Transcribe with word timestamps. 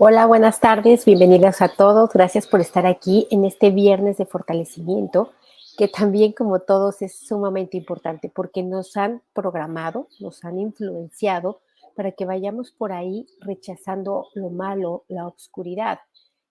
Hola, 0.00 0.26
buenas 0.26 0.60
tardes, 0.60 1.04
bienvenidos 1.04 1.60
a 1.60 1.68
todos. 1.68 2.12
Gracias 2.12 2.46
por 2.46 2.60
estar 2.60 2.86
aquí 2.86 3.26
en 3.32 3.44
este 3.44 3.70
viernes 3.70 4.16
de 4.18 4.26
fortalecimiento, 4.26 5.32
que 5.76 5.88
también 5.88 6.32
como 6.32 6.60
todos 6.60 7.02
es 7.02 7.18
sumamente 7.18 7.76
importante 7.76 8.30
porque 8.32 8.62
nos 8.62 8.96
han 8.96 9.22
programado, 9.32 10.06
nos 10.20 10.44
han 10.44 10.60
influenciado 10.60 11.62
para 11.96 12.12
que 12.12 12.26
vayamos 12.26 12.70
por 12.70 12.92
ahí 12.92 13.26
rechazando 13.40 14.28
lo 14.34 14.50
malo, 14.50 15.04
la 15.08 15.26
oscuridad. 15.26 15.98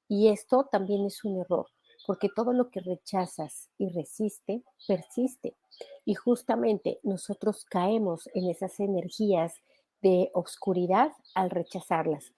Y 0.10 0.28
esto 0.28 0.68
también 0.70 1.06
es 1.06 1.24
un 1.24 1.40
error, 1.40 1.68
porque 2.06 2.28
todo 2.28 2.52
lo 2.52 2.70
que 2.70 2.82
rechazas 2.82 3.70
y 3.78 3.88
resiste, 3.88 4.64
persiste. 4.86 5.56
Y 6.04 6.16
justamente 6.16 7.00
nosotros 7.04 7.64
caemos 7.64 8.30
en 8.34 8.50
esas 8.50 8.78
energías 8.82 9.54
de 10.02 10.30
oscuridad 10.34 11.12
al 11.34 11.50
rechazarlas. 11.50 12.34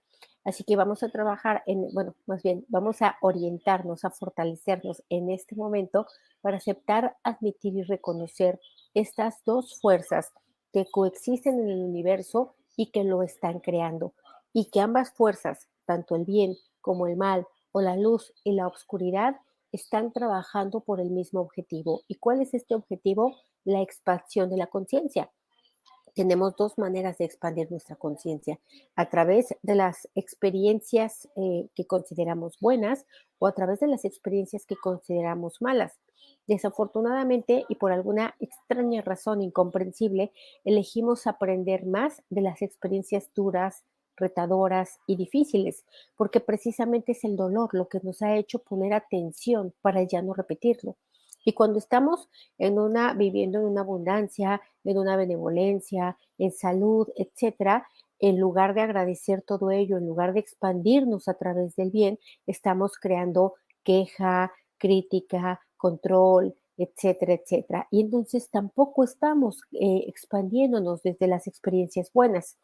Así 0.45 0.63
que 0.63 0.75
vamos 0.75 1.03
a 1.03 1.09
trabajar 1.09 1.63
en, 1.65 1.93
bueno, 1.93 2.15
más 2.25 2.41
bien, 2.41 2.65
vamos 2.69 3.01
a 3.01 3.17
orientarnos, 3.21 4.05
a 4.05 4.09
fortalecernos 4.09 5.03
en 5.09 5.29
este 5.29 5.55
momento 5.55 6.07
para 6.41 6.57
aceptar, 6.57 7.17
admitir 7.23 7.75
y 7.75 7.83
reconocer 7.83 8.59
estas 8.93 9.43
dos 9.45 9.79
fuerzas 9.79 10.31
que 10.71 10.85
coexisten 10.89 11.59
en 11.59 11.69
el 11.69 11.81
universo 11.81 12.55
y 12.75 12.91
que 12.91 13.03
lo 13.03 13.21
están 13.21 13.59
creando. 13.59 14.13
Y 14.53 14.71
que 14.71 14.79
ambas 14.79 15.11
fuerzas, 15.11 15.67
tanto 15.85 16.15
el 16.15 16.25
bien 16.25 16.55
como 16.81 17.05
el 17.07 17.17
mal, 17.17 17.45
o 17.71 17.81
la 17.81 17.95
luz 17.95 18.33
y 18.43 18.53
la 18.53 18.67
oscuridad, 18.67 19.35
están 19.71 20.11
trabajando 20.11 20.79
por 20.79 20.99
el 20.99 21.11
mismo 21.11 21.41
objetivo. 21.41 22.01
¿Y 22.07 22.15
cuál 22.15 22.41
es 22.41 22.53
este 22.53 22.73
objetivo? 22.73 23.35
La 23.65 23.81
expansión 23.81 24.49
de 24.49 24.57
la 24.57 24.67
conciencia 24.67 25.29
tenemos 26.19 26.57
dos 26.57 26.77
maneras 26.77 27.17
de 27.17 27.23
expandir 27.23 27.71
nuestra 27.71 27.95
conciencia, 27.95 28.59
a 28.97 29.09
través 29.09 29.55
de 29.61 29.73
las 29.73 30.09
experiencias 30.15 31.29
eh, 31.37 31.69
que 31.73 31.85
consideramos 31.87 32.59
buenas 32.59 33.05
o 33.37 33.47
a 33.47 33.53
través 33.53 33.79
de 33.79 33.87
las 33.87 34.03
experiencias 34.03 34.65
que 34.65 34.75
consideramos 34.75 35.61
malas. 35.61 35.97
Desafortunadamente 36.45 37.63
y 37.69 37.75
por 37.75 37.93
alguna 37.93 38.35
extraña 38.41 39.01
razón 39.01 39.41
incomprensible, 39.41 40.33
elegimos 40.65 41.25
aprender 41.25 41.85
más 41.85 42.21
de 42.29 42.41
las 42.41 42.61
experiencias 42.61 43.29
duras, 43.33 43.85
retadoras 44.17 44.99
y 45.07 45.15
difíciles, 45.15 45.85
porque 46.17 46.41
precisamente 46.41 47.13
es 47.13 47.23
el 47.23 47.37
dolor 47.37 47.69
lo 47.71 47.87
que 47.87 48.01
nos 48.03 48.21
ha 48.21 48.35
hecho 48.35 48.59
poner 48.59 48.91
atención 48.91 49.73
para 49.81 50.03
ya 50.03 50.21
no 50.21 50.33
repetirlo. 50.33 50.97
Y 51.45 51.53
cuando 51.53 51.79
estamos 51.79 52.29
en 52.57 52.79
una, 52.79 53.13
viviendo 53.13 53.59
en 53.59 53.65
una 53.65 53.81
abundancia, 53.81 54.61
en 54.83 54.97
una 54.97 55.15
benevolencia, 55.15 56.17
en 56.37 56.51
salud, 56.51 57.07
etcétera, 57.15 57.87
en 58.19 58.39
lugar 58.39 58.73
de 58.73 58.81
agradecer 58.81 59.41
todo 59.41 59.71
ello, 59.71 59.97
en 59.97 60.05
lugar 60.05 60.33
de 60.33 60.41
expandirnos 60.41 61.27
a 61.27 61.35
través 61.35 61.75
del 61.75 61.91
bien, 61.91 62.19
estamos 62.45 62.97
creando 62.97 63.55
queja, 63.83 64.51
crítica, 64.77 65.61
control, 65.77 66.55
etcétera, 66.77 67.33
etcétera. 67.33 67.87
Y 67.91 68.01
entonces 68.01 68.49
tampoco 68.49 69.03
estamos 69.03 69.61
eh, 69.71 70.05
expandiéndonos 70.07 71.01
desde 71.03 71.27
las 71.27 71.47
experiencias 71.47 72.11
buenas. 72.13 72.57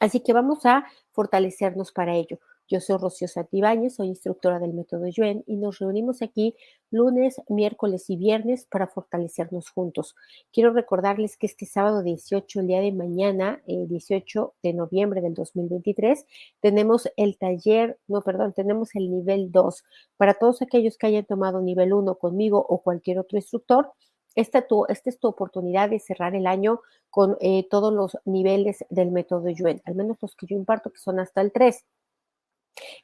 Así 0.00 0.20
que 0.20 0.32
vamos 0.32 0.66
a 0.66 0.84
fortalecernos 1.12 1.92
para 1.92 2.14
ello. 2.14 2.38
Yo 2.66 2.80
soy 2.80 2.96
Rocío 2.96 3.28
Santibáñez, 3.28 3.96
soy 3.96 4.08
instructora 4.08 4.58
del 4.58 4.72
método 4.72 5.06
Yuen 5.06 5.44
y 5.46 5.56
nos 5.56 5.78
reunimos 5.80 6.22
aquí 6.22 6.56
lunes, 6.90 7.42
miércoles 7.48 8.08
y 8.08 8.16
viernes 8.16 8.66
para 8.70 8.86
fortalecernos 8.86 9.68
juntos. 9.68 10.14
Quiero 10.50 10.72
recordarles 10.72 11.36
que 11.36 11.46
este 11.46 11.66
sábado 11.66 12.02
18, 12.02 12.60
el 12.60 12.66
día 12.66 12.80
de 12.80 12.92
mañana, 12.92 13.62
18 13.66 14.54
eh, 14.62 14.68
de 14.68 14.72
noviembre 14.72 15.20
del 15.20 15.34
2023, 15.34 16.24
tenemos 16.60 17.06
el 17.16 17.36
taller, 17.36 17.98
no, 18.08 18.22
perdón, 18.22 18.54
tenemos 18.54 18.94
el 18.94 19.10
nivel 19.10 19.52
2. 19.52 19.84
Para 20.16 20.34
todos 20.34 20.62
aquellos 20.62 20.96
que 20.96 21.06
hayan 21.06 21.26
tomado 21.26 21.60
nivel 21.60 21.92
1 21.92 22.14
conmigo 22.14 22.64
o 22.66 22.82
cualquier 22.82 23.18
otro 23.18 23.36
instructor, 23.36 23.92
esta, 24.34 24.66
es 24.88 25.18
tu 25.20 25.28
oportunidad 25.28 25.90
de 25.90 26.00
cerrar 26.00 26.34
el 26.34 26.46
año 26.46 26.80
con 27.10 27.36
eh, 27.40 27.68
todos 27.70 27.92
los 27.92 28.18
niveles 28.24 28.84
del 28.90 29.12
método 29.12 29.48
Yuen, 29.48 29.80
al 29.84 29.94
menos 29.94 30.16
los 30.20 30.34
que 30.34 30.46
yo 30.46 30.56
imparto, 30.56 30.90
que 30.90 30.98
son 30.98 31.20
hasta 31.20 31.40
el 31.40 31.52
3. 31.52 31.84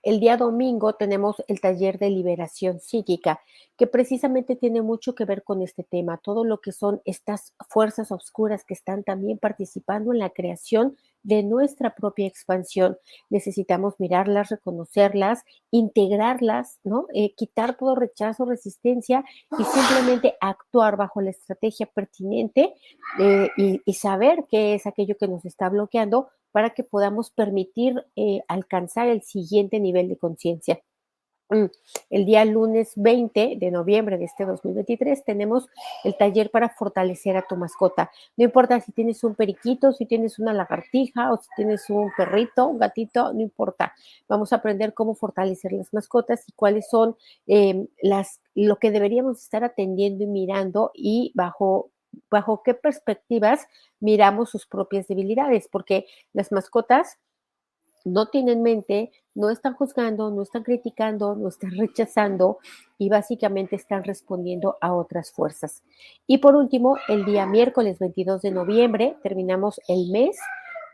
El 0.02 0.20
día 0.20 0.36
domingo 0.36 0.94
tenemos 0.94 1.42
el 1.46 1.60
taller 1.60 1.98
de 1.98 2.10
liberación 2.10 2.80
psíquica, 2.80 3.40
que 3.76 3.86
precisamente 3.86 4.56
tiene 4.56 4.82
mucho 4.82 5.14
que 5.14 5.24
ver 5.24 5.42
con 5.42 5.62
este 5.62 5.84
tema, 5.84 6.18
todo 6.18 6.44
lo 6.44 6.60
que 6.60 6.72
son 6.72 7.00
estas 7.04 7.54
fuerzas 7.68 8.12
oscuras 8.12 8.64
que 8.64 8.74
están 8.74 9.04
también 9.04 9.38
participando 9.38 10.12
en 10.12 10.18
la 10.18 10.30
creación 10.30 10.96
de 11.22 11.42
nuestra 11.42 11.94
propia 11.94 12.26
expansión. 12.26 12.96
Necesitamos 13.28 13.94
mirarlas, 13.98 14.50
reconocerlas, 14.50 15.44
integrarlas, 15.70 16.78
¿no? 16.82 17.06
Eh, 17.14 17.34
quitar 17.34 17.76
todo 17.76 17.94
rechazo, 17.94 18.44
resistencia 18.44 19.24
y 19.58 19.64
simplemente 19.64 20.36
actuar 20.40 20.96
bajo 20.96 21.20
la 21.20 21.30
estrategia 21.30 21.86
pertinente 21.86 22.74
eh, 23.18 23.50
y, 23.56 23.80
y 23.84 23.94
saber 23.94 24.44
qué 24.50 24.74
es 24.74 24.86
aquello 24.86 25.16
que 25.18 25.28
nos 25.28 25.44
está 25.44 25.68
bloqueando 25.68 26.28
para 26.52 26.70
que 26.70 26.84
podamos 26.84 27.30
permitir 27.30 28.04
eh, 28.16 28.42
alcanzar 28.48 29.08
el 29.08 29.22
siguiente 29.22 29.80
nivel 29.80 30.08
de 30.08 30.18
conciencia. 30.18 30.80
Mm, 31.50 31.66
el 32.10 32.26
día 32.26 32.44
lunes 32.44 32.92
20 32.94 33.56
de 33.58 33.70
noviembre 33.72 34.18
de 34.18 34.24
este 34.24 34.46
2023 34.46 35.24
tenemos 35.24 35.66
el 36.04 36.16
taller 36.16 36.48
para 36.52 36.68
fortalecer 36.68 37.36
a 37.36 37.44
tu 37.44 37.56
mascota. 37.56 38.08
No 38.36 38.44
importa 38.44 38.80
si 38.80 38.92
tienes 38.92 39.24
un 39.24 39.34
periquito, 39.34 39.92
si 39.92 40.06
tienes 40.06 40.38
una 40.38 40.52
lagartija 40.52 41.32
o 41.32 41.38
si 41.38 41.48
tienes 41.56 41.90
un 41.90 42.12
perrito, 42.16 42.68
un 42.68 42.78
gatito, 42.78 43.32
no 43.32 43.40
importa. 43.40 43.94
Vamos 44.28 44.52
a 44.52 44.56
aprender 44.56 44.94
cómo 44.94 45.16
fortalecer 45.16 45.72
las 45.72 45.92
mascotas 45.92 46.48
y 46.48 46.52
cuáles 46.52 46.88
son 46.88 47.16
em, 47.48 47.88
las, 48.00 48.40
lo 48.54 48.76
que 48.76 48.92
deberíamos 48.92 49.42
estar 49.42 49.64
atendiendo 49.64 50.22
y 50.22 50.28
mirando 50.28 50.92
y 50.94 51.32
bajo 51.34 51.90
bajo 52.30 52.62
qué 52.62 52.74
perspectivas 52.74 53.66
miramos 54.00 54.50
sus 54.50 54.66
propias 54.66 55.08
debilidades, 55.08 55.68
porque 55.70 56.06
las 56.32 56.52
mascotas 56.52 57.18
no 58.04 58.28
tienen 58.28 58.62
mente, 58.62 59.12
no 59.34 59.50
están 59.50 59.74
juzgando, 59.74 60.30
no 60.30 60.42
están 60.42 60.62
criticando, 60.62 61.34
no 61.36 61.48
están 61.48 61.70
rechazando 61.78 62.58
y 62.98 63.08
básicamente 63.08 63.76
están 63.76 64.04
respondiendo 64.04 64.78
a 64.80 64.94
otras 64.94 65.30
fuerzas. 65.30 65.82
Y 66.26 66.38
por 66.38 66.56
último, 66.56 66.96
el 67.08 67.24
día 67.24 67.46
miércoles 67.46 67.98
22 67.98 68.42
de 68.42 68.50
noviembre 68.50 69.16
terminamos 69.22 69.80
el 69.88 70.10
mes 70.10 70.38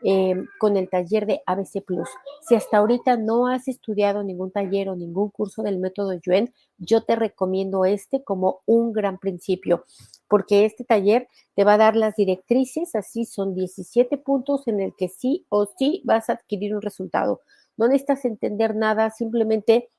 Em, 0.03 0.45
con 0.59 0.77
el 0.77 0.89
taller 0.89 1.25
de 1.25 1.41
ABC 1.47 1.81
Plus. 1.83 2.07
Si 2.47 2.53
hasta 2.53 2.77
ahorita 2.77 3.17
no 3.17 3.47
has 3.47 3.67
estudiado 3.67 4.23
ningún 4.23 4.51
taller 4.51 4.89
o 4.89 4.95
ningún 4.95 5.31
curso 5.31 5.63
del 5.63 5.79
método 5.79 6.13
Yuen, 6.13 6.53
yo 6.77 7.01
te 7.01 7.15
recomiendo 7.15 7.83
este 7.83 8.23
como 8.23 8.61
un 8.67 8.93
gran 8.93 9.17
principio, 9.17 9.85
porque 10.27 10.65
este 10.65 10.83
taller 10.83 11.27
te 11.55 11.63
va 11.63 11.73
a 11.73 11.77
dar 11.77 11.95
las 11.95 12.15
directrices, 12.15 12.95
así 12.95 13.25
son 13.25 13.55
17 13.55 14.17
puntos 14.17 14.67
en 14.67 14.81
el 14.81 14.93
que 14.95 15.09
sí 15.09 15.45
o 15.49 15.65
sí 15.65 16.01
vas 16.05 16.29
a 16.29 16.33
adquirir 16.33 16.75
un 16.75 16.81
resultado. 16.81 17.41
No 17.77 17.87
necesitas 17.87 18.25
entender 18.25 18.75
nada, 18.75 19.09
simplemente 19.11 19.89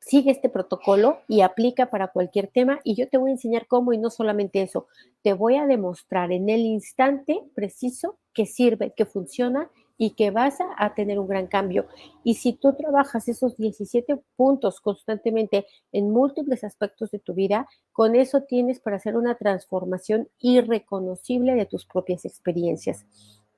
sigue 0.00 0.32
este 0.32 0.48
protocolo 0.48 1.20
y 1.28 1.42
aplica 1.42 1.90
para 1.90 2.08
cualquier 2.08 2.48
tema 2.48 2.80
y 2.84 2.94
yo 2.96 3.08
te 3.08 3.18
voy 3.18 3.30
a 3.30 3.34
enseñar 3.34 3.66
cómo 3.66 3.92
y 3.92 3.98
no 3.98 4.10
solamente 4.10 4.62
eso, 4.62 4.88
te 5.22 5.32
voy 5.32 5.56
a 5.56 5.66
demostrar 5.66 6.32
en 6.32 6.48
el 6.48 6.60
instante 6.60 7.40
preciso 7.54 8.18
que 8.34 8.46
sirve, 8.46 8.92
que 8.96 9.06
funciona 9.06 9.70
y 9.98 10.10
que 10.10 10.30
vas 10.30 10.58
a, 10.76 10.94
tener 10.94 11.18
un 11.18 11.28
gran 11.28 11.46
cambio. 11.46 11.86
Y 12.24 12.34
si 12.34 12.52
tú 12.52 12.74
trabajas 12.74 13.28
esos 13.28 13.56
17 13.56 14.20
puntos 14.36 14.80
constantemente 14.80 15.66
en 15.92 16.10
múltiples 16.10 16.64
aspectos 16.64 17.10
de 17.10 17.18
tu 17.18 17.34
vida, 17.34 17.68
con 17.92 18.14
eso 18.16 18.42
tienes 18.42 18.80
para 18.80 18.96
hacer 18.96 19.16
una 19.16 19.36
transformación 19.36 20.28
irreconocible 20.38 21.54
de 21.54 21.66
tus 21.66 21.86
propias 21.86 22.24
experiencias. 22.24 23.06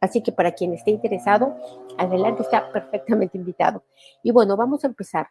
Así 0.00 0.22
que 0.22 0.32
para 0.32 0.52
quien 0.52 0.74
esté 0.74 0.90
interesado, 0.90 1.56
adelante 1.96 2.42
está 2.42 2.70
perfectamente 2.70 3.38
invitado. 3.38 3.84
Y 4.22 4.32
bueno, 4.32 4.56
vamos 4.56 4.84
a 4.84 4.88
empezar. 4.88 5.28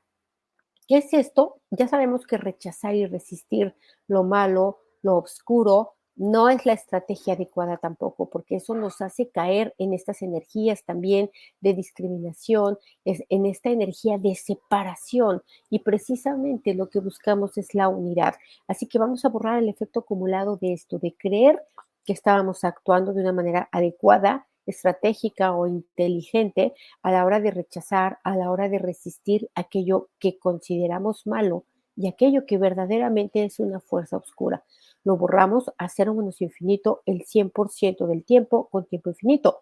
¿Qué 0.88 0.98
es 0.98 1.14
esto? 1.14 1.62
Ya 1.70 1.88
sabemos 1.88 2.26
que 2.26 2.38
rechazar 2.38 2.96
y 2.96 3.06
resistir 3.06 3.76
lo 4.08 4.24
malo, 4.24 4.80
lo 5.02 5.18
oscuro, 5.18 5.96
no 6.16 6.50
es 6.50 6.66
la 6.66 6.74
estrategia 6.74 7.34
adecuada 7.34 7.78
tampoco, 7.78 8.30
porque 8.30 8.58
eso 8.58 8.76
nos 8.76 9.02
hace 9.02 9.30
caer 9.30 9.74
en 9.78 9.94
estas 9.94 10.22
energías 10.22 10.84
también 10.86 11.32
de 11.60 11.74
discriminación, 11.74 12.78
en 13.06 13.46
esta 13.46 13.70
energía 13.70 14.18
de 14.18 14.36
separación. 14.36 15.42
Y 15.70 15.80
precisamente 15.80 16.74
lo 16.74 16.90
que 16.90 17.00
buscamos 17.00 17.58
es 17.58 17.74
la 17.74 17.88
unidad. 17.88 18.36
Así 18.68 18.88
que 18.88 19.00
vamos 19.00 19.26
a 19.26 19.30
borrar 19.30 19.60
el 19.60 19.70
efecto 19.70 20.02
acumulado 20.02 20.58
de 20.58 20.74
esto, 20.74 21.00
de 21.00 21.16
creer 21.16 21.62
que 22.06 22.14
estábamos 22.14 22.64
actuando 22.64 23.14
de 23.14 23.22
una 23.22 23.34
manera 23.34 23.70
adecuada 23.72 24.48
estratégica 24.66 25.54
o 25.54 25.68
inteligente 25.68 26.74
a 27.02 27.12
la 27.12 27.26
hora 27.26 27.40
de 27.40 27.52
rechazar, 27.52 28.20
a 28.24 28.36
la 28.36 28.52
hora 28.52 28.70
de 28.70 28.80
resistir 28.80 29.50
aquello 29.56 30.10
que 30.20 30.38
consideramos 30.38 31.28
malo 31.28 31.66
y 31.96 32.08
aquello 32.08 32.46
que 32.46 32.58
verdaderamente 32.58 33.44
es 33.44 33.60
una 33.60 33.80
fuerza 33.80 34.18
oscura. 34.18 34.64
Lo 35.04 35.18
borramos 35.18 35.72
a 35.78 35.90
cero 35.90 36.14
menos 36.14 36.42
infinito 36.42 37.02
el 37.06 37.26
100% 37.26 38.08
del 38.08 38.24
tiempo 38.24 38.68
con 38.70 38.86
tiempo 38.86 39.10
infinito. 39.10 39.62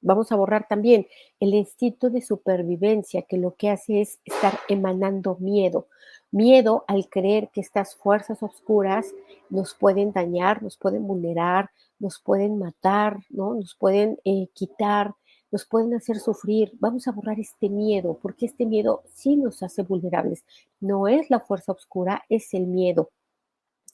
Vamos 0.00 0.30
a 0.30 0.36
borrar 0.36 0.68
también 0.68 1.08
el 1.40 1.54
instinto 1.54 2.08
de 2.08 2.22
supervivencia, 2.22 3.22
que 3.22 3.36
lo 3.36 3.56
que 3.56 3.70
hace 3.70 4.00
es 4.00 4.20
estar 4.24 4.56
emanando 4.68 5.36
miedo. 5.40 5.88
Miedo 6.30 6.84
al 6.86 7.08
creer 7.08 7.50
que 7.52 7.60
estas 7.60 7.96
fuerzas 7.96 8.42
oscuras 8.42 9.12
nos 9.50 9.74
pueden 9.74 10.12
dañar, 10.12 10.62
nos 10.62 10.76
pueden 10.76 11.06
vulnerar, 11.06 11.70
nos 11.98 12.20
pueden 12.20 12.58
matar, 12.58 13.18
¿no? 13.30 13.54
Nos 13.54 13.74
pueden 13.74 14.18
eh, 14.24 14.48
quitar, 14.54 15.14
nos 15.50 15.66
pueden 15.66 15.94
hacer 15.94 16.20
sufrir. 16.20 16.72
Vamos 16.78 17.08
a 17.08 17.12
borrar 17.12 17.40
este 17.40 17.68
miedo, 17.68 18.18
porque 18.22 18.46
este 18.46 18.66
miedo 18.66 19.02
sí 19.14 19.36
nos 19.36 19.64
hace 19.64 19.82
vulnerables. 19.82 20.44
No 20.80 21.08
es 21.08 21.28
la 21.28 21.40
fuerza 21.40 21.72
oscura, 21.72 22.22
es 22.28 22.54
el 22.54 22.66
miedo. 22.66 23.10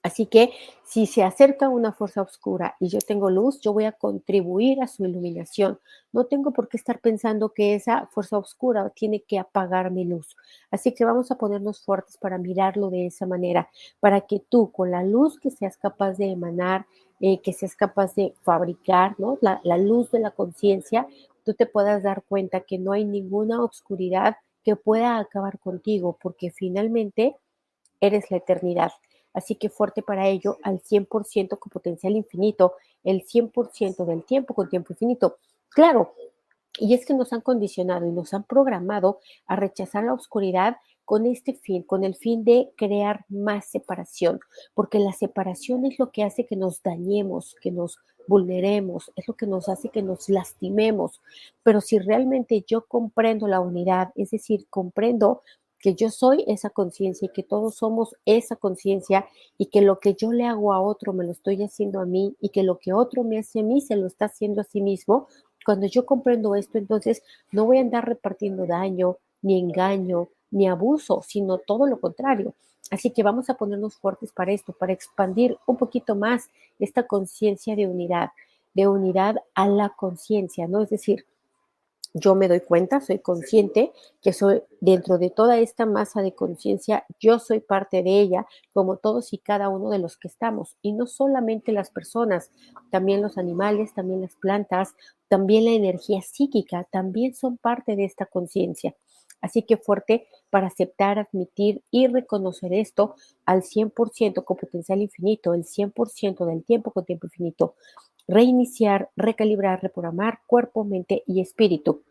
Así 0.05 0.27
que 0.27 0.53
si 0.85 1.07
se 1.07 1.23
acerca 1.25 1.71
una 1.71 1.91
fuerza 1.93 2.21
oscura 2.21 2.77
y 2.79 2.89
yo 2.89 2.99
tengo 3.01 3.31
luz, 3.31 3.59
yo 3.63 3.73
voy 3.73 3.85
a 3.87 3.93
contribuir 3.93 4.83
a 4.83 4.87
su 4.87 5.05
iluminación. 5.07 5.81
No 6.13 6.27
tengo 6.27 6.53
por 6.53 6.69
qué 6.69 6.77
estar 6.77 7.01
pensando 7.01 7.55
que 7.55 7.75
esa 7.75 8.07
fuerza 8.09 8.37
oscura 8.37 8.91
tiene 8.91 9.23
que 9.23 9.39
apagar 9.39 9.91
mi 9.91 10.05
luz. 10.05 10.37
Así 10.71 10.93
que 10.93 11.07
vamos 11.07 11.31
a 11.31 11.39
ponernos 11.39 11.81
fuertes 11.83 12.19
para 12.19 12.37
mirarlo 12.37 12.91
de 12.91 13.07
esa 13.07 13.25
manera, 13.27 13.71
para 13.99 14.21
que 14.21 14.41
tú 14.41 14.71
con 14.73 14.91
la 14.91 15.03
luz 15.03 15.41
que 15.41 15.51
seas 15.51 15.79
capaz 15.79 16.19
de 16.19 16.31
emanar, 16.31 16.87
eh, 17.21 17.41
que 17.41 17.55
seas 17.55 17.75
capaz 17.75 18.15
de 18.15 18.35
fabricar, 18.43 19.15
¿no? 19.19 19.39
La, 19.41 19.61
la 19.65 19.79
luz 19.79 20.11
de 20.11 20.21
la 20.21 20.33
conciencia, 20.33 21.07
tú 21.45 21.55
te 21.55 21.65
puedas 21.65 22.03
dar 22.03 22.23
cuenta 22.29 22.61
que 22.61 22.79
no 22.79 22.93
hay 22.93 23.07
ninguna 23.07 23.63
oscuridad 23.65 24.37
que 24.63 24.77
pueda 24.77 25.19
acabar 25.19 25.59
contigo, 25.59 26.19
porque 26.21 26.51
finalmente 26.51 27.37
eres 28.01 28.31
la 28.31 28.39
eternidad. 28.39 28.93
Así 29.35 29.57
que 29.57 29.69
fuerte 29.69 30.03
para 30.03 30.29
ello 30.29 30.59
al 30.63 30.81
100% 30.81 31.59
con 31.59 31.71
potencial 31.71 32.17
infinito, 32.17 32.75
el 33.03 33.25
100% 33.27 34.07
del 34.07 34.25
tiempo 34.25 34.55
con 34.55 34.69
tiempo 34.71 34.93
infinito. 34.95 35.37
Claro, 35.69 36.15
y 36.79 36.95
es 36.95 37.05
que 37.05 37.15
nos 37.15 37.33
han 37.33 37.41
condicionado 37.41 38.07
y 38.07 38.13
nos 38.13 38.33
han 38.33 38.45
programado 38.45 39.21
a 39.47 39.57
rechazar 39.57 40.05
la 40.05 40.15
oscuridad 40.15 40.77
con 41.05 41.27
este 41.27 41.55
fin, 41.55 41.83
con 41.83 42.03
el 42.05 42.15
fin 42.15 42.45
de 42.45 42.73
crear 42.77 43.27
más 43.29 43.67
separación, 43.67 44.41
porque 44.73 44.99
la 44.99 45.13
separación 45.13 45.85
es 45.85 45.99
lo 45.99 46.11
que 46.11 46.23
hace 46.23 46.47
que 46.47 46.57
nos 46.57 46.83
dañemos, 46.83 47.57
que 47.61 47.71
nos 47.71 47.99
vulneremos, 48.27 49.13
es 49.17 49.29
lo 49.29 49.35
que 49.35 49.47
nos 49.47 49.69
hace 49.69 49.91
que 49.91 50.03
nos 50.03 50.29
lastimemos. 50.29 51.21
Pero 51.63 51.81
si 51.81 51.99
realmente 51.99 52.65
yo 52.67 52.87
comprendo 52.87 53.47
la 53.47 53.61
unidad, 53.61 54.13
es 54.15 54.31
decir, 54.31 54.67
comprendo 54.71 55.43
que 55.85 55.95
yo 55.95 56.09
soy 56.09 56.43
esa 56.47 56.71
conciencia 56.71 57.27
y 57.27 57.29
que 57.29 57.43
todos 57.43 57.75
somos 57.75 58.17
esa 58.25 58.57
conciencia 58.57 59.27
y 59.59 59.67
que 59.67 59.83
lo 59.83 59.99
que 59.99 60.15
yo 60.15 60.33
le 60.33 60.47
hago 60.47 60.73
a 60.73 60.81
otro 60.81 61.13
me 61.13 61.27
lo 61.27 61.33
estoy 61.33 61.63
haciendo 61.63 62.01
a 62.01 62.07
mí 62.07 62.35
y 62.41 62.49
que 62.49 62.63
lo 62.63 62.79
que 62.79 62.95
otro 62.95 63.23
me 63.23 63.39
hace 63.39 63.61
a 63.61 63.63
mí 63.63 63.83
se 63.83 63.95
lo 63.97 64.07
está 64.07 64.25
haciendo 64.25 64.63
a 64.63 64.65
sí 64.65 64.81
mismo. 64.81 65.29
Cuando 65.63 65.87
yo 65.87 66.07
comprendo 66.07 66.55
esto, 66.55 66.79
entonces 66.79 67.23
no 67.53 67.67
voy 67.67 67.77
a 67.77 67.81
andar 67.83 68.09
repartiendo 68.09 68.65
daño, 68.65 69.19
ni 69.43 69.61
engaño, 69.61 70.31
ni 70.51 70.67
abuso, 70.69 71.21
sino 71.23 71.59
todo 71.59 71.87
lo 71.87 72.01
contrario. 72.01 72.55
Así 72.91 73.11
que 73.11 73.23
vamos 73.23 73.51
a 73.51 73.59
ponernos 73.59 73.95
fuertes 73.95 74.33
para 74.33 74.53
esto, 74.53 74.73
para 74.73 74.95
expandir 74.95 75.59
un 75.67 75.77
poquito 75.77 76.17
más 76.17 76.49
esta 76.79 77.07
conciencia 77.07 77.77
de 77.77 77.87
unidad, 77.87 78.31
de 78.73 78.89
unidad 78.89 79.37
a 79.55 79.69
la 79.69 79.91
conciencia, 79.91 80.67
¿no? 80.67 80.81
Es 80.81 80.89
decir, 80.89 81.27
yo 82.15 82.37
me 82.37 82.47
doy 82.47 82.61
cuenta, 82.61 83.01
soy 83.01 83.19
consciente 83.19 83.93
que 84.23 84.33
soy 84.33 84.63
dentro 84.81 85.19
de 85.19 85.31
toda 85.31 85.59
esta 85.59 85.85
masa 85.85 86.23
de 86.23 86.33
conciencia, 86.33 87.05
yo 87.19 87.41
soy 87.41 87.59
parte 87.59 88.05
de 88.05 88.21
ella, 88.21 88.47
como 88.73 88.97
todos 88.97 89.33
y 89.33 89.39
cada 89.39 89.69
uno 89.69 89.91
de 89.91 89.99
los 89.99 90.17
que 90.17 90.29
estamos. 90.29 90.77
Y 90.81 90.93
no 90.93 91.07
solamente 91.07 91.73
las 91.73 91.91
personas, 91.91 92.53
también 92.91 93.21
los 93.21 93.37
animales, 93.37 93.93
también 93.95 94.21
las 94.21 94.37
plantas, 94.37 94.95
también 95.29 95.65
la 95.65 95.73
energía 95.73 96.23
psíquica, 96.23 96.87
también 96.91 97.35
son 97.35 97.59
parte 97.59 97.97
de 97.97 98.05
esta 98.05 98.27
conciencia. 98.27 98.95
Así 99.41 99.63
que 99.63 99.77
fuerte 99.77 100.27
para 100.49 100.69
aceptar, 100.69 101.19
admitir 101.19 101.83
y 101.91 102.07
reconocer 102.07 102.73
esto 102.73 103.17
al 103.45 103.63
100% 103.63 104.45
con 104.45 104.57
potencial 104.57 105.03
infinito, 105.03 105.53
el 105.53 105.65
100% 105.65 106.47
del 106.47 106.65
tiempo 106.65 106.93
con 106.93 107.05
tiempo 107.05 107.27
infinito 107.27 107.75
reiniciar, 108.27 109.11
recalibrar, 109.17 109.83
reprogramar 109.83 110.41
cuerpo, 110.47 110.85
mente 110.85 111.23
y 111.27 111.41
espíritu. 111.41 112.03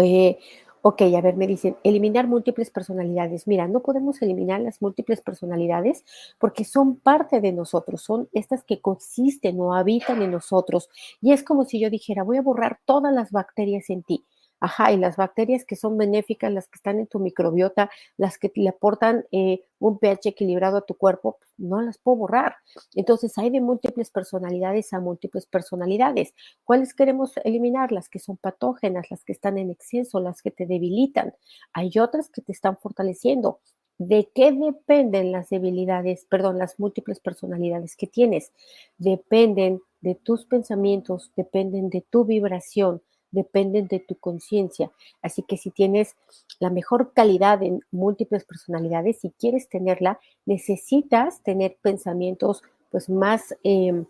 Eh, 0.00 0.38
ok, 0.82 1.02
a 1.16 1.20
ver, 1.20 1.36
me 1.36 1.46
dicen, 1.46 1.76
eliminar 1.84 2.26
múltiples 2.26 2.70
personalidades. 2.70 3.46
Mira, 3.46 3.68
no 3.68 3.80
podemos 3.80 4.20
eliminar 4.22 4.60
las 4.60 4.82
múltiples 4.82 5.20
personalidades 5.20 6.04
porque 6.38 6.64
son 6.64 6.96
parte 6.96 7.40
de 7.40 7.52
nosotros, 7.52 8.02
son 8.02 8.28
estas 8.32 8.64
que 8.64 8.80
consisten 8.80 9.60
o 9.60 9.74
habitan 9.74 10.22
en 10.22 10.32
nosotros. 10.32 10.88
Y 11.20 11.32
es 11.32 11.42
como 11.44 11.64
si 11.64 11.80
yo 11.80 11.90
dijera, 11.90 12.22
voy 12.24 12.38
a 12.38 12.42
borrar 12.42 12.80
todas 12.84 13.12
las 13.12 13.30
bacterias 13.30 13.90
en 13.90 14.02
ti. 14.02 14.24
Ajá, 14.64 14.92
y 14.92 14.96
las 14.96 15.16
bacterias 15.16 15.64
que 15.64 15.74
son 15.74 15.98
benéficas, 15.98 16.52
las 16.52 16.68
que 16.68 16.76
están 16.76 17.00
en 17.00 17.08
tu 17.08 17.18
microbiota, 17.18 17.90
las 18.16 18.38
que 18.38 18.52
le 18.54 18.68
aportan 18.68 19.24
eh, 19.32 19.64
un 19.80 19.98
pH 19.98 20.28
equilibrado 20.28 20.76
a 20.76 20.86
tu 20.86 20.94
cuerpo, 20.94 21.36
pues, 21.40 21.50
no 21.58 21.80
las 21.82 21.98
puedo 21.98 22.18
borrar. 22.18 22.54
Entonces 22.94 23.36
hay 23.38 23.50
de 23.50 23.60
múltiples 23.60 24.10
personalidades 24.12 24.92
a 24.92 25.00
múltiples 25.00 25.46
personalidades. 25.46 26.32
¿Cuáles 26.62 26.94
queremos 26.94 27.32
eliminar? 27.42 27.90
Las 27.90 28.08
que 28.08 28.20
son 28.20 28.36
patógenas, 28.36 29.10
las 29.10 29.24
que 29.24 29.32
están 29.32 29.58
en 29.58 29.68
exceso, 29.70 30.20
las 30.20 30.42
que 30.42 30.52
te 30.52 30.64
debilitan. 30.66 31.34
Hay 31.72 31.90
otras 31.98 32.30
que 32.30 32.40
te 32.40 32.52
están 32.52 32.76
fortaleciendo. 32.78 33.58
¿De 33.98 34.30
qué 34.32 34.52
dependen 34.52 35.32
las 35.32 35.48
debilidades, 35.50 36.24
perdón, 36.26 36.58
las 36.58 36.78
múltiples 36.78 37.18
personalidades 37.18 37.96
que 37.96 38.06
tienes? 38.06 38.52
Dependen 38.96 39.80
de 40.00 40.14
tus 40.14 40.46
pensamientos, 40.46 41.32
dependen 41.36 41.90
de 41.90 42.00
tu 42.00 42.24
vibración, 42.24 43.02
dependen 43.32 43.88
de 43.88 43.98
tu 43.98 44.14
conciencia. 44.14 44.92
Así 45.22 45.42
que 45.42 45.56
si 45.56 45.70
tienes 45.70 46.14
la 46.60 46.70
mejor 46.70 47.12
calidad 47.12 47.62
en 47.62 47.80
múltiples 47.90 48.44
personalidades, 48.44 49.18
si 49.20 49.30
quieres 49.30 49.68
tenerla, 49.68 50.20
necesitas 50.46 51.42
tener 51.42 51.76
pensamientos 51.82 52.62
pues 52.90 53.08
más 53.08 53.56
em, 53.64 54.04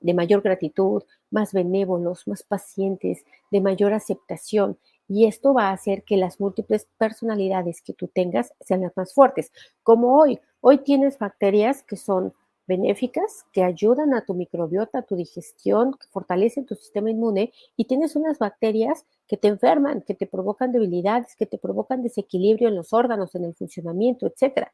de 0.00 0.14
mayor 0.14 0.42
gratitud, 0.42 1.02
más 1.30 1.52
benévolos, 1.52 2.26
más 2.26 2.42
pacientes, 2.42 3.24
de 3.50 3.60
mayor 3.60 3.92
aceptación. 3.92 4.78
Y 5.08 5.26
esto 5.26 5.54
va 5.54 5.68
a 5.68 5.72
hacer 5.72 6.02
que 6.02 6.16
las 6.16 6.40
múltiples 6.40 6.88
personalidades 6.98 7.80
que 7.82 7.92
tú 7.92 8.08
tengas 8.08 8.52
sean 8.60 8.80
las 8.80 8.96
más 8.96 9.14
fuertes. 9.14 9.52
Como 9.82 10.18
hoy, 10.18 10.40
hoy 10.60 10.78
tienes 10.78 11.18
bacterias 11.18 11.82
que 11.82 11.96
son 11.96 12.34
benéficas 12.66 13.44
que 13.52 13.62
ayudan 13.62 14.14
a 14.14 14.24
tu 14.24 14.34
microbiota, 14.34 14.98
a 14.98 15.02
tu 15.02 15.16
digestión, 15.16 15.92
que 15.92 16.06
fortalecen 16.10 16.66
tu 16.66 16.74
sistema 16.74 17.10
inmune 17.10 17.52
y 17.76 17.84
tienes 17.84 18.16
unas 18.16 18.38
bacterias 18.38 19.06
que 19.26 19.36
te 19.36 19.48
enferman, 19.48 20.02
que 20.02 20.14
te 20.14 20.26
provocan 20.26 20.72
debilidades, 20.72 21.36
que 21.36 21.46
te 21.46 21.58
provocan 21.58 22.02
desequilibrio 22.02 22.68
en 22.68 22.76
los 22.76 22.92
órganos, 22.92 23.34
en 23.34 23.44
el 23.44 23.54
funcionamiento, 23.54 24.26
etcétera 24.26 24.72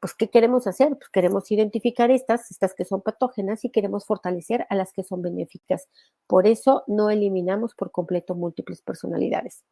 pues, 0.00 0.14
¿qué 0.14 0.28
queremos 0.30 0.66
hacer? 0.66 0.96
Pues 0.96 1.10
queremos 1.10 1.50
identificar 1.50 2.10
estas, 2.10 2.50
estas 2.50 2.74
que 2.74 2.86
son 2.86 3.02
patógenas 3.02 3.64
y 3.64 3.70
queremos 3.70 4.06
fortalecer 4.06 4.66
a 4.70 4.74
las 4.74 4.92
que 4.92 5.04
son 5.04 5.20
benéficas. 5.20 5.88
Por 6.26 6.46
eso 6.46 6.84
no 6.86 7.10
eliminamos 7.10 7.74
por 7.74 7.92
completo 7.92 8.34
múltiples 8.34 8.80
personalidades. 8.80 9.62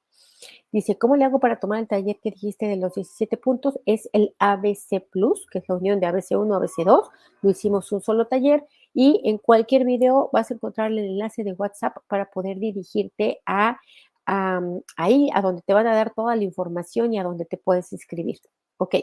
Dice, 0.71 0.99
¿cómo 0.99 1.17
le 1.17 1.25
hago 1.25 1.41
para 1.41 1.59
tomar 1.59 1.81
el 1.81 1.89
taller 1.89 2.19
que 2.23 2.31
dijiste 2.31 2.67
de 2.67 2.77
los 2.77 2.95
17 2.95 3.39
puntos? 3.39 3.79
Es 3.87 4.11
el 4.13 4.35
ABC 4.39 5.03
Plus, 5.11 5.47
que 5.51 5.61
es 5.61 5.69
la 5.69 5.77
unión 5.77 5.99
de 5.99 6.07
ABC1 6.07 6.55
a 6.55 6.61
ABC2. 6.61 7.09
Lo 7.41 7.51
hicimos 7.51 7.91
un 7.93 8.03
solo 8.03 8.27
taller 8.27 8.67
y 8.93 9.23
en 9.25 9.39
cualquier 9.39 9.85
video 9.85 10.29
vas 10.33 10.51
a 10.51 10.55
encontrar 10.55 10.93
el 10.93 10.99
enlace 10.99 11.43
de 11.43 11.55
WhatsApp 11.55 11.97
para 12.07 12.31
poder 12.31 12.59
dirigirte 12.59 13.41
a, 13.47 13.79
a 14.27 14.61
ahí, 14.97 15.31
a 15.33 15.41
donde 15.41 15.63
te 15.63 15.73
van 15.73 15.87
a 15.87 15.95
dar 15.95 16.13
toda 16.13 16.37
la 16.37 16.45
información 16.45 17.15
y 17.15 17.19
a 17.19 17.25
donde 17.25 17.47
te 17.47 17.57
puedes 17.57 17.93
inscribir. 17.93 18.39
Ok. 18.77 18.95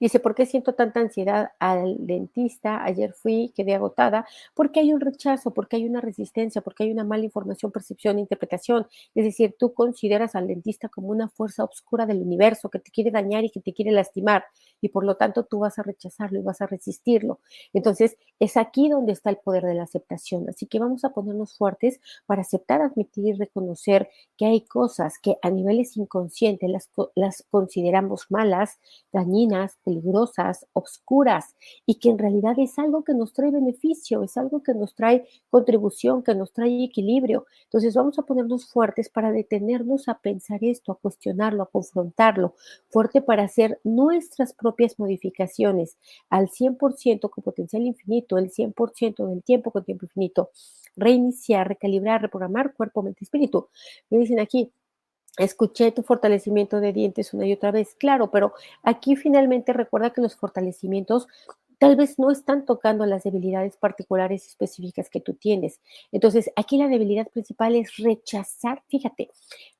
Dice, 0.00 0.18
¿por 0.18 0.34
qué 0.34 0.46
siento 0.46 0.74
tanta 0.74 1.00
ansiedad 1.00 1.52
al 1.58 1.96
dentista? 2.06 2.82
Ayer 2.82 3.12
fui, 3.12 3.52
quedé 3.54 3.74
agotada, 3.74 4.26
porque 4.54 4.80
hay 4.80 4.94
un 4.94 5.00
rechazo, 5.00 5.52
porque 5.52 5.76
hay 5.76 5.84
una 5.84 6.00
resistencia, 6.00 6.62
porque 6.62 6.84
hay 6.84 6.90
una 6.90 7.04
mala 7.04 7.24
información, 7.24 7.70
percepción, 7.70 8.18
interpretación. 8.18 8.86
Es 9.14 9.24
decir, 9.24 9.54
tú 9.58 9.74
consideras 9.74 10.34
al 10.34 10.48
dentista 10.48 10.88
como 10.88 11.08
una 11.08 11.28
fuerza 11.28 11.64
oscura 11.64 12.06
del 12.06 12.22
universo 12.22 12.70
que 12.70 12.78
te 12.78 12.90
quiere 12.90 13.10
dañar 13.10 13.44
y 13.44 13.50
que 13.50 13.60
te 13.60 13.74
quiere 13.74 13.92
lastimar, 13.92 14.44
y 14.80 14.88
por 14.88 15.04
lo 15.04 15.16
tanto 15.16 15.44
tú 15.44 15.58
vas 15.60 15.78
a 15.78 15.82
rechazarlo 15.82 16.38
y 16.38 16.42
vas 16.42 16.62
a 16.62 16.66
resistirlo. 16.66 17.40
Entonces, 17.74 18.16
es 18.38 18.56
aquí 18.56 18.88
donde 18.88 19.12
está 19.12 19.28
el 19.30 19.36
poder 19.36 19.64
de 19.64 19.74
la 19.74 19.82
aceptación. 19.82 20.48
Así 20.48 20.66
que 20.66 20.78
vamos 20.78 21.04
a 21.04 21.10
ponernos 21.10 21.56
fuertes 21.56 22.00
para 22.26 22.40
aceptar, 22.40 22.80
admitir 22.80 23.26
y 23.26 23.32
reconocer 23.34 24.08
que 24.38 24.46
hay 24.46 24.62
cosas 24.62 25.18
que 25.18 25.36
a 25.42 25.50
niveles 25.50 25.96
inconscientes 25.98 26.70
las, 26.70 26.90
las 27.14 27.44
consideramos 27.50 28.26
malas, 28.30 28.78
dañinas, 29.12 29.78
peligrosas, 29.90 30.66
obscuras, 30.72 31.56
y 31.84 31.96
que 31.96 32.10
en 32.10 32.18
realidad 32.18 32.54
es 32.58 32.78
algo 32.78 33.02
que 33.02 33.14
nos 33.14 33.32
trae 33.32 33.50
beneficio, 33.50 34.22
es 34.22 34.36
algo 34.36 34.62
que 34.62 34.74
nos 34.74 34.94
trae 34.94 35.26
contribución, 35.50 36.22
que 36.22 36.34
nos 36.34 36.52
trae 36.52 36.84
equilibrio. 36.84 37.46
Entonces 37.64 37.94
vamos 37.94 38.18
a 38.18 38.22
ponernos 38.22 38.70
fuertes 38.70 39.08
para 39.08 39.32
detenernos 39.32 40.08
a 40.08 40.18
pensar 40.20 40.60
esto, 40.62 40.92
a 40.92 40.98
cuestionarlo, 40.98 41.62
a 41.64 41.70
confrontarlo, 41.70 42.54
fuerte 42.88 43.20
para 43.20 43.44
hacer 43.44 43.80
nuestras 43.84 44.52
propias 44.52 44.98
modificaciones 44.98 45.96
al 46.28 46.48
100% 46.48 47.30
con 47.30 47.42
potencial 47.42 47.82
infinito, 47.82 48.38
el 48.38 48.50
100% 48.50 49.26
del 49.28 49.42
tiempo 49.42 49.70
con 49.70 49.84
tiempo 49.84 50.04
infinito. 50.04 50.50
reiniciar, 50.96 51.68
recalibrar, 51.68 52.20
reprogramar 52.22 52.74
cuerpo, 52.74 53.02
mente 53.02 53.24
espíritu. 53.24 53.68
Me 54.10 54.18
dicen 54.18 54.40
aquí, 54.40 54.72
escuché 55.38 55.92
tu 55.92 56.02
fortalecimiento 56.02 56.80
de 56.80 56.92
dientes 56.92 57.32
una 57.32 57.46
y 57.46 57.52
otra 57.52 57.70
vez, 57.70 57.94
claro, 57.94 58.30
pero 58.30 58.52
aquí 58.82 59.16
finalmente 59.16 59.72
recuerda 59.72 60.10
que 60.10 60.20
los 60.20 60.36
fortalecimientos 60.36 61.26
tal 61.78 61.96
vez 61.96 62.18
no 62.18 62.30
están 62.30 62.66
tocando 62.66 63.06
las 63.06 63.22
debilidades 63.22 63.78
particulares 63.78 64.46
específicas 64.46 65.08
que 65.08 65.20
tú 65.20 65.32
tienes. 65.32 65.80
Entonces, 66.12 66.50
aquí 66.54 66.76
la 66.76 66.88
debilidad 66.88 67.28
principal 67.28 67.74
es 67.74 67.96
rechazar, 67.96 68.82
fíjate, 68.88 69.30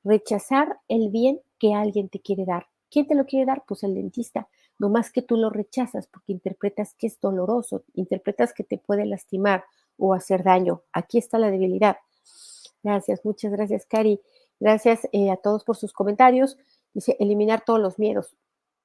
rechazar 0.03 0.79
el 0.87 1.09
bien 1.09 1.41
que 1.59 1.75
alguien 1.75 2.09
te 2.09 2.19
quiere 2.19 2.43
dar. 2.43 2.65
¿Quién 2.89 3.07
te 3.07 3.13
lo 3.13 3.25
quiere 3.25 3.45
dar? 3.45 3.63
Pues 3.67 3.83
el 3.83 3.93
dentista. 3.93 4.49
No 4.79 4.89
más 4.89 5.11
que 5.11 5.21
tú 5.21 5.37
lo 5.37 5.51
rechazas 5.51 6.07
porque 6.07 6.31
interpretas 6.31 6.95
que 6.95 7.05
es 7.05 7.19
doloroso, 7.19 7.83
interpretas 7.93 8.51
que 8.51 8.63
te 8.63 8.79
puede 8.79 9.05
lastimar 9.05 9.63
o 9.97 10.15
hacer 10.15 10.43
daño. 10.43 10.81
Aquí 10.91 11.19
está 11.19 11.37
la 11.37 11.51
debilidad. 11.51 11.97
Gracias, 12.81 13.23
muchas 13.23 13.51
gracias, 13.51 13.85
Cari. 13.85 14.19
Gracias 14.61 15.09
eh, 15.11 15.31
a 15.31 15.37
todos 15.37 15.63
por 15.63 15.75
sus 15.75 15.91
comentarios. 15.91 16.55
Dice, 16.93 17.17
eliminar 17.19 17.63
todos 17.65 17.79
los 17.79 17.97
miedos. 17.97 18.37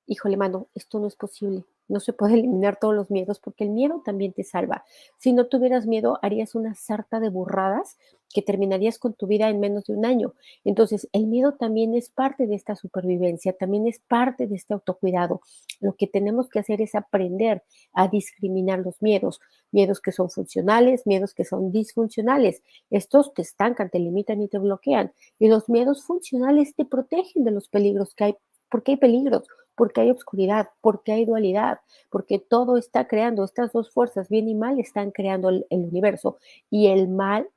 Híjole, 0.08 0.36
mano, 0.36 0.68
esto 0.75 1.00
no 1.00 1.08
es 1.08 1.16
posible. 1.16 1.64
No 1.88 1.98
se 2.00 2.12
puede 2.12 2.34
eliminar 2.34 2.78
todos 2.80 2.94
los 2.94 3.10
miedos 3.10 3.40
porque 3.40 3.64
el 3.64 3.70
miedo 3.70 4.02
también 4.04 4.32
te 4.32 4.44
salva. 4.44 4.84
Si 5.18 5.32
no 5.32 5.46
tuvieras 5.46 5.86
miedo, 5.86 6.18
harías 6.22 6.54
una 6.54 6.75
sarta 6.76 7.18
de 7.18 7.28
burradas 7.28 7.96
que 8.32 8.42
terminarías 8.42 8.98
con 8.98 9.14
tu 9.14 9.26
vida 9.26 9.48
en 9.48 9.58
menos 9.58 9.84
de 9.86 9.94
un 9.94 10.04
año. 10.04 10.34
Entonces, 10.64 11.08
el 11.12 11.26
miedo 11.26 11.54
también 11.54 11.94
es 11.94 12.08
parte 12.08 12.46
de 12.46 12.54
esta 12.54 12.76
supervivencia, 12.76 13.52
también 13.52 13.86
es 13.88 13.98
parte 13.98 14.46
de 14.46 14.54
este 14.54 14.75
autocuidado. 14.75 15.40
Lo 15.80 15.94
que 15.94 16.06
tenemos 16.06 16.48
que 16.48 16.60
hacer 16.60 16.80
es 16.82 16.94
aprender 16.94 17.64
a 17.92 18.06
discriminar 18.08 18.80
los 18.80 19.00
miedos, 19.02 19.40
miedos 19.72 20.00
que 20.00 20.12
son 20.12 20.30
funcionales, 20.30 21.06
miedos 21.06 21.34
que 21.34 21.44
son 21.44 21.72
disfuncionales. 21.72 22.62
Estos 22.90 23.34
te 23.34 23.42
estancan, 23.42 23.90
te 23.90 23.98
limitan 23.98 24.40
y 24.40 24.48
te 24.48 24.58
bloquean. 24.58 25.12
Y 25.38 25.48
los 25.48 25.68
miedos 25.68 26.04
funcionales 26.04 26.75
te 26.76 26.84
protegen 26.84 27.42
de 27.44 27.50
los 27.52 27.68
peligros 27.68 28.14
que 28.14 28.25
hay, 28.25 28.36
porque 28.70 28.92
hay 28.92 28.96
peligros 28.98 29.48
porque 29.76 30.00
hay 30.00 30.11
obscuridad, 30.11 30.71
porque 30.80 31.12
hay 31.12 31.25
dualidad, 31.25 31.80
porque 32.11 32.38
todo 32.38 32.76
está 32.76 33.06
creando, 33.06 33.45
estas 33.45 33.73
dos 33.73 33.90
fuerzas, 33.90 34.28
bien 34.28 34.49
y 34.49 34.54
mal, 34.54 34.80
están 34.80 35.11
creando 35.11 35.50
el, 35.50 35.66
universo. 35.71 36.38
Y 36.71 36.88
el 36.88 37.09
mal, 37.09 37.49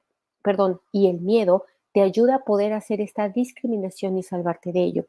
perdón, 0.44 0.82
y 0.92 1.08
el 1.08 1.22
miedo 1.22 1.66
te 1.94 2.02
ayuda 2.02 2.36
a 2.36 2.44
poder 2.44 2.74
hacer 2.74 3.02
esta 3.02 3.30
discriminación 3.30 4.18
y 4.18 4.24
salvarte 4.24 4.72
de 4.72 4.84
ello. 4.84 5.06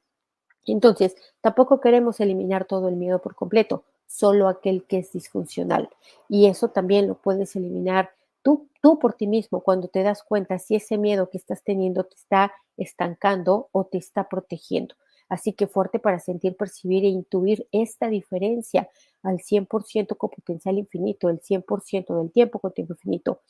Entonces, 0.67 1.17
tampoco 1.41 1.81
queremos 1.81 2.21
eliminar 2.21 2.65
todo 2.65 2.89
el 2.89 2.97
miedo 2.97 3.21
por 3.21 3.35
completo, 3.35 3.85
solo 4.07 4.49
aquel 4.49 4.85
que 4.85 4.99
es 4.99 5.13
disfuncional. 5.13 5.91
Y 6.29 6.47
eso 6.47 6.69
también 6.69 7.09
lo 7.09 7.15
puedes 7.15 7.57
eliminar 7.57 8.11
tú, 8.43 8.69
tú 8.81 8.99
por 8.99 9.15
ti 9.15 9.27
mismo 9.27 9.61
cuando 9.61 9.89
te 9.89 10.03
das 10.03 10.23
cuenta 10.23 10.59
si 10.59 10.77
ese 10.77 10.97
miedo 10.99 11.29
que 11.29 11.39
estás 11.39 11.63
teniendo 11.63 12.05
te 12.05 12.15
está 12.15 12.53
estancando 12.77 13.69
o 13.73 13.85
te 13.85 13.99
está 13.99 14.29
protegiendo. 14.29 14.95
Así 15.31 15.53
que 15.53 15.69
fuerte 15.69 16.01
para 16.01 16.19
sentir, 16.19 16.57
percibir 16.57 17.05
e 17.05 17.09
intuir 17.09 17.67
esta 17.71 18.09
diferencia 18.09 18.89
al 19.23 19.39
100% 19.39 20.17
con 20.17 20.29
potencial 20.29 20.77
infinito, 20.77 21.29
el 21.29 21.41
100% 21.41 22.19
del 22.19 22.33
tiempo 22.33 22.59
con 22.59 22.73
tiempo 22.73 22.95
infinito. 22.95 23.41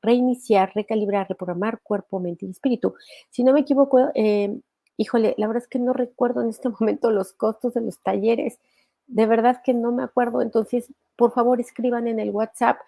Reiniciar, 0.00 0.72
recalibrar, 0.74 1.28
reprogramar 1.28 1.82
cuerpo, 1.82 2.20
mente 2.20 2.46
y 2.46 2.50
espíritu. 2.50 2.94
Si 3.30 3.44
no 3.44 3.52
me 3.52 3.60
equivoco, 3.60 4.10
eh, 4.14 4.58
híjole, 4.96 5.34
la 5.36 5.46
verdad 5.46 5.62
es 5.62 5.68
que 5.68 5.78
no 5.78 5.92
recuerdo 5.92 6.40
en 6.40 6.48
este 6.48 6.68
momento 6.80 7.10
los 7.10 7.34
costos 7.34 7.74
de 7.74 7.82
los 7.82 8.00
talleres. 8.02 8.58
De 9.06 9.26
verdad 9.26 9.60
que 9.62 9.74
no 9.74 9.92
me 9.92 10.04
acuerdo. 10.04 10.40
Entonces, 10.40 10.90
por 11.16 11.32
favor, 11.32 11.60
escriban 11.60 12.08
en 12.08 12.18
el 12.18 12.30
WhatsApp 12.30 12.78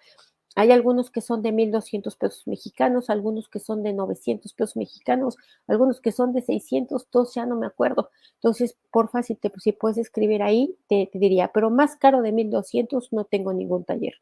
hay 0.55 0.71
algunos 0.71 1.11
que 1.11 1.21
son 1.21 1.41
de 1.41 1.51
1.200 1.51 2.17
pesos 2.17 2.47
mexicanos, 2.47 3.09
algunos 3.09 3.49
que 3.49 3.59
son 3.59 3.83
de 3.83 3.93
900 3.93 4.53
pesos 4.53 4.75
mexicanos, 4.75 5.37
algunos 5.67 6.01
que 6.01 6.11
son 6.11 6.33
de 6.33 6.41
600, 6.41 7.07
todos 7.09 7.33
ya 7.33 7.45
no 7.45 7.55
me 7.55 7.67
acuerdo. 7.67 8.09
Entonces, 8.35 8.77
porfa, 8.91 9.23
si, 9.23 9.35
te, 9.35 9.51
si 9.59 9.71
puedes 9.71 9.97
escribir 9.97 10.43
ahí, 10.43 10.75
te, 10.87 11.09
diría, 11.13 11.51
pero 11.53 11.69
más 11.69 11.95
caro 11.95 12.21
de 12.21 12.31
1.200 12.33 13.09
no 13.11 13.25
tengo 13.25 13.53
ningún 13.53 13.85
taller. 13.85 14.15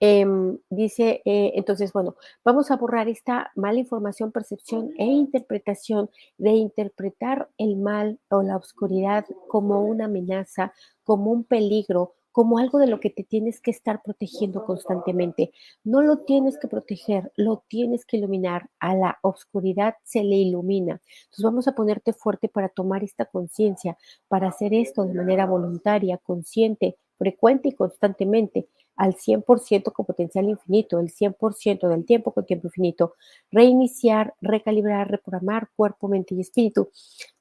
Em, 0.00 0.58
dice, 0.68 1.22
eh, 1.24 1.52
entonces, 1.54 1.92
bueno, 1.92 2.16
vamos 2.44 2.70
a 2.70 2.76
borrar 2.76 3.08
esta 3.08 3.52
mala 3.54 3.78
información, 3.78 4.32
percepción 4.32 4.92
e 4.98 5.04
interpretación 5.04 6.10
de 6.38 6.50
interpretar 6.50 7.48
el 7.56 7.76
mal 7.76 8.18
o 8.28 8.42
la 8.42 8.56
oscuridad 8.56 9.26
como 9.48 9.84
una 9.84 10.06
amenaza, 10.06 10.72
como 11.04 11.30
un 11.30 11.44
peligro, 11.44 12.14
como 12.32 12.58
algo 12.58 12.78
de 12.78 12.86
lo 12.86 12.98
que 12.98 13.10
te 13.10 13.22
tienes 13.22 13.60
que 13.60 13.70
estar 13.70 14.02
protegiendo 14.02 14.64
constantemente. 14.64 15.52
No 15.84 16.02
lo 16.02 16.18
tienes 16.18 16.58
que 16.58 16.66
proteger, 16.66 17.30
lo 17.36 17.62
tienes 17.68 18.04
que 18.04 18.16
iluminar. 18.16 18.70
A 18.80 18.96
la 18.96 19.18
oscuridad 19.22 19.94
se 20.02 20.24
le 20.24 20.36
ilumina. 20.36 21.00
Entonces 21.24 21.44
vamos 21.44 21.68
a 21.68 21.74
ponerte 21.74 22.12
fuerte 22.12 22.48
para 22.48 22.68
tomar 22.68 23.04
esta 23.04 23.26
conciencia, 23.26 23.96
para 24.28 24.48
hacer 24.48 24.74
esto 24.74 25.04
de 25.04 25.14
manera 25.14 25.46
voluntaria, 25.46 26.18
consciente, 26.18 26.96
frecuente 27.18 27.68
y 27.68 27.72
constantemente 27.72 28.66
al 28.96 29.14
100% 29.14 29.92
con 29.92 30.06
potencial 30.06 30.48
infinito, 30.48 31.00
el 31.00 31.10
100% 31.10 31.88
del 31.88 32.04
tiempo 32.04 32.32
con 32.32 32.44
tiempo 32.44 32.68
infinito, 32.68 33.14
reiniciar, 33.50 34.34
recalibrar, 34.40 35.10
reprogramar 35.10 35.70
cuerpo, 35.76 36.08
mente 36.08 36.34
y 36.34 36.40
espíritu. 36.40 36.90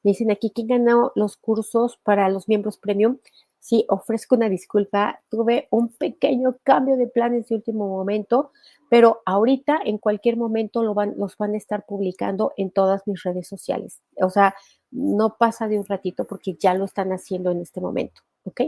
Me 0.03 0.12
dicen 0.12 0.31
aquí, 0.31 0.51
¿quién 0.53 0.67
ganó 0.67 1.12
los 1.15 1.38
cursos 1.38 2.00
para 2.03 2.29
los 2.29 2.48
miembros 2.48 2.77
premium? 2.77 3.17
Sí, 3.62 3.86
ofrezco 3.89 4.36
una 4.36 4.50
disculpa. 4.50 5.22
Tuve 5.30 5.68
un 5.70 5.89
pequeño 5.89 6.58
cambio 6.63 6.98
de 6.98 7.06
planes 7.08 7.48
de 7.48 7.56
último 7.56 7.88
momento, 7.88 8.51
pero 8.89 9.22
ahorita 9.24 9.80
en 9.86 10.00
cualquier 10.00 10.36
momento 10.36 10.84
lo 10.84 10.96
van, 10.96 11.13
los 11.15 11.38
van 11.38 11.53
a 11.53 11.58
estar 11.58 11.86
publicando 11.86 12.53
en 12.58 12.72
todas 12.72 13.06
mis 13.06 13.22
redes 13.22 13.48
sociales. 13.48 14.01
O 14.20 14.32
sea, 14.32 14.56
no 14.89 15.38
pasa 15.38 15.68
de 15.68 15.77
un 15.77 15.86
ratito 15.86 16.25
porque 16.25 16.56
ya 16.56 16.74
lo 16.74 16.86
están 16.86 17.12
haciendo 17.12 17.51
en 17.51 17.62
este 17.62 17.82
momento, 17.82 18.22
¿ok? 18.46 18.62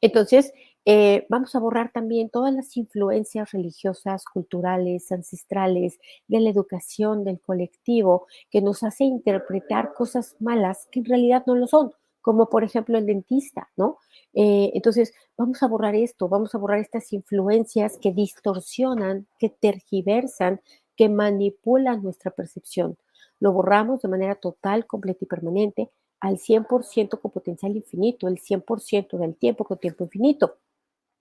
Entonces, 0.00 0.54
eh, 0.86 1.26
vamos 1.28 1.54
a 1.54 1.58
borrar 1.58 1.92
también 1.92 2.30
todas 2.30 2.54
las 2.54 2.74
influencias 2.78 3.52
religiosas, 3.52 4.24
culturales, 4.24 5.12
ancestrales, 5.12 5.98
de 6.28 6.40
la 6.40 6.48
educación, 6.48 7.24
del 7.24 7.40
colectivo, 7.40 8.26
que 8.50 8.62
nos 8.62 8.82
hace 8.82 9.04
interpretar 9.04 9.92
cosas 9.92 10.34
malas 10.40 10.88
que 10.90 11.00
en 11.00 11.04
realidad 11.04 11.42
no 11.46 11.56
lo 11.56 11.66
son 11.66 11.92
como 12.26 12.50
por 12.50 12.64
ejemplo 12.64 12.98
el 12.98 13.06
dentista, 13.06 13.70
¿no? 13.76 13.98
Eh, 14.34 14.72
entonces, 14.74 15.14
vamos 15.38 15.62
a 15.62 15.68
borrar 15.68 15.94
esto, 15.94 16.28
vamos 16.28 16.52
a 16.56 16.58
borrar 16.58 16.80
estas 16.80 17.12
influencias 17.12 17.98
que 17.98 18.12
distorsionan, 18.12 19.28
que 19.38 19.48
tergiversan, 19.48 20.60
que 20.96 21.08
manipulan 21.08 22.02
nuestra 22.02 22.32
percepción. 22.32 22.98
Lo 23.38 23.52
borramos 23.52 24.02
de 24.02 24.08
manera 24.08 24.34
total, 24.34 24.88
completa 24.88 25.20
y 25.22 25.28
permanente 25.28 25.90
al 26.18 26.38
100% 26.38 27.20
con 27.20 27.30
potencial 27.30 27.76
infinito, 27.76 28.26
el 28.26 28.40
100% 28.40 29.18
del 29.18 29.36
tiempo 29.36 29.62
con 29.64 29.78
tiempo 29.78 30.02
infinito. 30.02 30.56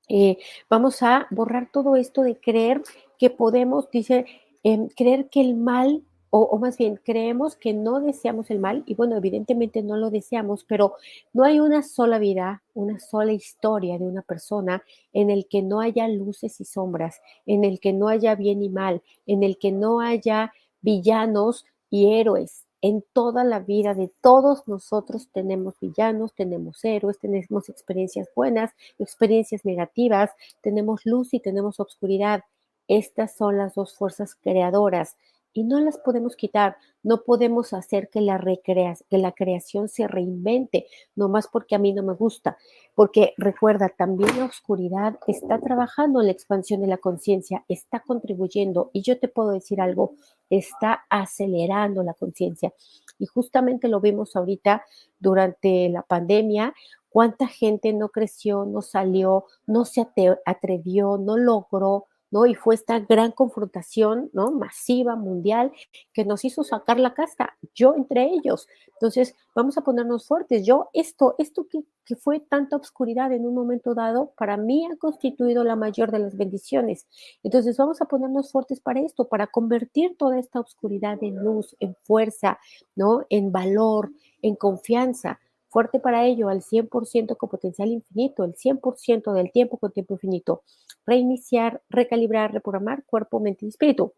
Eh, 0.09 0.39
vamos 0.71 1.03
a 1.03 1.27
borrar 1.29 1.69
todo 1.71 1.97
esto 1.97 2.23
de 2.23 2.39
creer 2.39 2.81
que 3.19 3.29
podemos, 3.29 3.91
dice, 3.91 4.25
em, 4.63 4.87
creer 4.87 5.29
que 5.29 5.41
el 5.41 5.53
mal 5.53 6.01
o, 6.37 6.57
más 6.57 6.77
bien 6.77 6.99
creemos 7.01 7.55
que 7.55 7.73
no 7.73 8.01
deseamos 8.01 8.51
el 8.51 8.59
mal 8.59 8.83
y 8.85 8.95
bueno, 8.95 9.15
evidentemente 9.15 9.81
no 9.81 9.95
lo 9.95 10.09
deseamos, 10.09 10.65
pero 10.65 10.95
no 11.31 11.45
hay 11.45 11.61
una 11.61 11.81
sola 11.81 12.19
vida, 12.19 12.61
una 12.73 12.99
sola 12.99 13.31
historia 13.31 13.97
de 13.97 14.03
una 14.03 14.21
persona 14.21 14.83
en 15.13 15.29
el 15.29 15.47
que 15.47 15.61
no 15.61 15.79
haya 15.79 16.09
luces 16.09 16.59
y 16.59 16.65
sombras, 16.65 17.21
en 17.45 17.63
el 17.63 17.79
que 17.79 17.93
no 17.93 18.09
haya 18.09 18.35
bien 18.35 18.61
y 18.61 18.67
mal, 18.67 19.01
en 19.25 19.43
el 19.43 19.57
que 19.57 19.71
no 19.71 20.01
haya 20.01 20.51
villanos 20.81 21.65
y 21.89 22.15
héroes. 22.19 22.65
En 22.81 23.01
toda 23.13 23.45
la 23.45 23.59
vida 23.59 23.93
de 23.93 24.11
todos 24.19 24.67
nosotros 24.67 25.29
tenemos 25.31 25.79
villanos, 25.79 26.33
tenemos 26.35 26.83
héroes, 26.83 27.17
tenemos 27.17 27.69
experiencias 27.69 28.27
buenas, 28.35 28.71
experiencias 28.99 29.63
negativas, 29.63 30.31
tenemos 30.59 31.05
luz 31.05 31.33
y 31.33 31.39
tenemos 31.39 31.79
oscuridad. 31.79 32.41
Estas 32.89 33.35
son 33.37 33.57
las 33.57 33.73
dos 33.73 33.95
fuerzas 33.95 34.35
creadoras 34.35 35.15
y 35.55 35.63
no 35.63 35.79
las 35.79 35.97
podemos 35.97 36.35
quitar. 36.35 36.75
No 37.01 37.23
podemos 37.23 37.71
hacer 37.71 38.09
que 38.09 38.19
la, 38.19 38.43
que 38.63 39.17
la 39.17 39.31
creación 39.31 39.87
se 39.87 40.05
reinvente, 40.05 40.85
nomás 41.15 41.47
porque 41.47 41.75
a 41.75 41.79
mí 41.79 41.93
no 41.93 42.03
me 42.03 42.13
gusta. 42.13 42.57
Porque 42.93 43.33
recuerda, 43.37 43.87
también 43.87 44.37
la 44.37 44.45
oscuridad 44.45 45.17
está 45.27 45.59
trabajando 45.59 46.19
en 46.19 46.27
la 46.27 46.33
expansión 46.33 46.81
de 46.81 46.87
la 46.87 46.97
conciencia, 46.97 47.63
está 47.69 48.01
contribuyendo. 48.01 48.89
Y 48.91 49.01
yo 49.01 49.17
te 49.17 49.29
puedo 49.29 49.51
decir 49.51 49.79
algo, 49.79 50.15
está 50.49 51.05
acelerando 51.09 52.03
la 52.03 52.15
conciencia. 52.15 52.73
Y 53.17 53.25
justamente 53.25 53.87
lo 53.87 54.01
vimos 54.01 54.35
ahorita 54.35 54.83
durante 55.17 55.87
la 55.87 56.01
pandemia, 56.01 56.73
cuánta 57.07 57.47
gente 57.47 57.93
no 57.93 58.09
creció, 58.09 58.65
no 58.65 58.81
salió, 58.81 59.45
no 59.67 59.85
se 59.85 60.05
atrevió, 60.45 61.17
no 61.17 61.37
logró 61.37 62.07
Y 62.45 62.55
fue 62.55 62.75
esta 62.75 62.99
gran 62.99 63.31
confrontación, 63.31 64.29
¿no? 64.33 64.51
Masiva, 64.51 65.15
mundial, 65.15 65.71
que 66.11 66.25
nos 66.25 66.43
hizo 66.43 66.65
sacar 66.65 66.99
la 66.99 67.13
casta, 67.13 67.55
yo 67.73 67.95
entre 67.95 68.25
ellos. 68.25 68.67
Entonces, 68.87 69.35
vamos 69.55 69.77
a 69.77 69.81
ponernos 69.81 70.27
fuertes. 70.27 70.65
Yo, 70.65 70.89
esto, 70.91 71.35
esto 71.37 71.67
que, 71.69 71.85
que 72.03 72.17
fue 72.17 72.41
tanta 72.41 72.75
oscuridad 72.75 73.31
en 73.31 73.45
un 73.45 73.53
momento 73.53 73.93
dado, 73.93 74.33
para 74.37 74.57
mí 74.57 74.85
ha 74.91 74.97
constituido 74.97 75.63
la 75.63 75.77
mayor 75.77 76.11
de 76.11 76.19
las 76.19 76.35
bendiciones. 76.35 77.07
Entonces, 77.43 77.77
vamos 77.77 78.01
a 78.01 78.05
ponernos 78.05 78.51
fuertes 78.51 78.81
para 78.81 78.99
esto, 78.99 79.29
para 79.29 79.47
convertir 79.47 80.17
toda 80.17 80.37
esta 80.37 80.59
oscuridad 80.59 81.17
en 81.21 81.37
luz, 81.37 81.77
en 81.79 81.95
fuerza, 82.01 82.59
¿no? 82.95 83.25
En 83.29 83.53
valor, 83.53 84.11
en 84.41 84.55
confianza 84.55 85.39
fuerte 85.75 85.99
para 85.99 86.25
ello 86.25 86.47
al 86.47 86.61
100% 86.61 87.35
con 87.35 87.49
potencial 87.49 87.89
infinito, 87.89 88.45
el 88.45 88.55
100% 88.55 89.33
del 89.33 89.51
tiempo 89.51 89.77
con 89.77 89.91
tiempo 89.91 90.13
infinito. 90.13 90.63
Reiniciar, 91.05 91.81
recalibrar, 91.89 92.53
reprogramar 92.53 93.03
cuerpo, 93.05 93.39
mente 93.39 93.65
y 93.65 93.69
espíritu. 93.69 94.13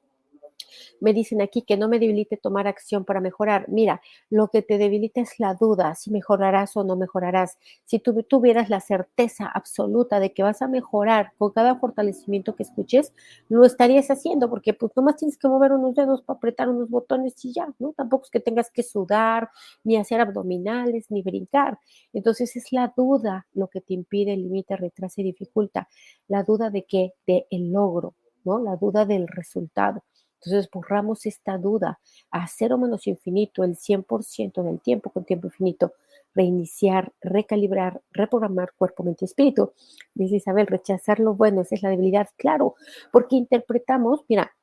Me 1.00 1.14
dicen 1.14 1.42
aquí 1.42 1.62
que 1.62 1.78
no 1.78 1.88
me 1.88 2.00
debilite 2.00 2.38
tomar 2.38 2.68
acción 2.68 3.06
para 3.06 3.20
mejorar. 3.20 3.66
Mira, 3.70 4.02
lo 4.30 4.50
que 4.50 4.62
te 4.62 4.78
debilita 4.78 5.22
es 5.22 5.40
la 5.40 5.54
duda, 5.54 5.96
si 5.96 6.12
mejorarás 6.12 6.76
o 6.78 6.84
no 6.84 6.96
mejorarás. 6.96 7.58
Si 7.86 8.00
tú 8.00 8.24
tuvieras 8.24 8.70
la 8.70 8.80
certeza 8.80 9.48
absoluta 9.48 10.20
de 10.20 10.34
que 10.34 10.44
vas 10.44 10.62
a 10.62 10.68
mejorar 10.68 11.34
con 11.38 11.52
cada 11.52 11.76
fortalecimiento 11.80 12.56
que 12.56 12.64
escuches, 12.64 13.14
lo 13.50 13.66
estarías 13.66 14.10
haciendo, 14.10 14.50
porque 14.50 14.74
pues 14.74 14.92
nomás 14.96 15.18
tienes 15.18 15.38
que 15.38 15.48
mover 15.48 15.72
unos 15.74 15.96
dedos 15.96 16.22
para 16.22 16.38
apretar 16.38 16.70
unos 16.70 16.90
botones 16.90 17.34
y 17.46 17.54
ya, 17.54 17.68
¿no? 17.80 17.94
Tampoco 17.94 18.26
es 18.26 18.32
que 18.32 18.40
tengas 18.40 18.72
que 18.72 18.84
sudar, 18.84 19.50
ni 19.84 19.98
hacer 19.98 20.22
abdominales, 20.22 21.10
ni 21.12 21.22
brincar. 21.22 21.80
Entonces 22.14 22.56
es 22.56 22.72
la 22.72 22.94
duda 22.96 23.48
lo 23.54 23.68
que 23.68 23.82
te 23.82 23.94
impide, 23.94 24.36
limita, 24.38 24.76
retrasa 24.76 25.22
y 25.22 25.26
dificulta. 25.26 25.88
La 26.28 26.44
duda 26.44 26.70
de 26.70 26.86
qué? 26.86 27.14
De 27.26 27.48
el 27.50 27.72
logro, 27.72 28.16
¿no? 28.44 28.60
La 28.60 28.76
duda 28.76 29.06
del 29.06 29.28
resultado. 29.28 30.04
Entonces 30.42 30.70
borramos 30.72 31.26
esta 31.26 31.58
duda 31.58 32.00
a 32.32 32.48
cero 32.48 32.78
menos 32.78 33.08
infinito, 33.08 33.64
el 33.64 33.76
100% 33.76 34.64
del 34.64 34.80
tiempo 34.80 35.10
con 35.10 35.26
tiempo 35.26 35.48
infinito, 35.48 35.94
reiniciar, 36.34 37.12
recalibrar, 37.22 38.02
reprogramar 38.12 38.74
cuerpo, 38.78 39.04
mente 39.04 39.26
y 39.26 39.28
espíritu. 39.28 39.74
Dice 40.14 40.36
Isabel, 40.38 40.68
rechazar 40.68 41.20
lo 41.20 41.34
bueno, 41.34 41.62
esa 41.62 41.76
es 41.76 41.84
la 41.84 41.90
debilidad, 41.90 42.30
claro, 42.38 42.76
porque 43.12 43.36
interpretamos, 43.36 44.24
mira, 44.30 44.56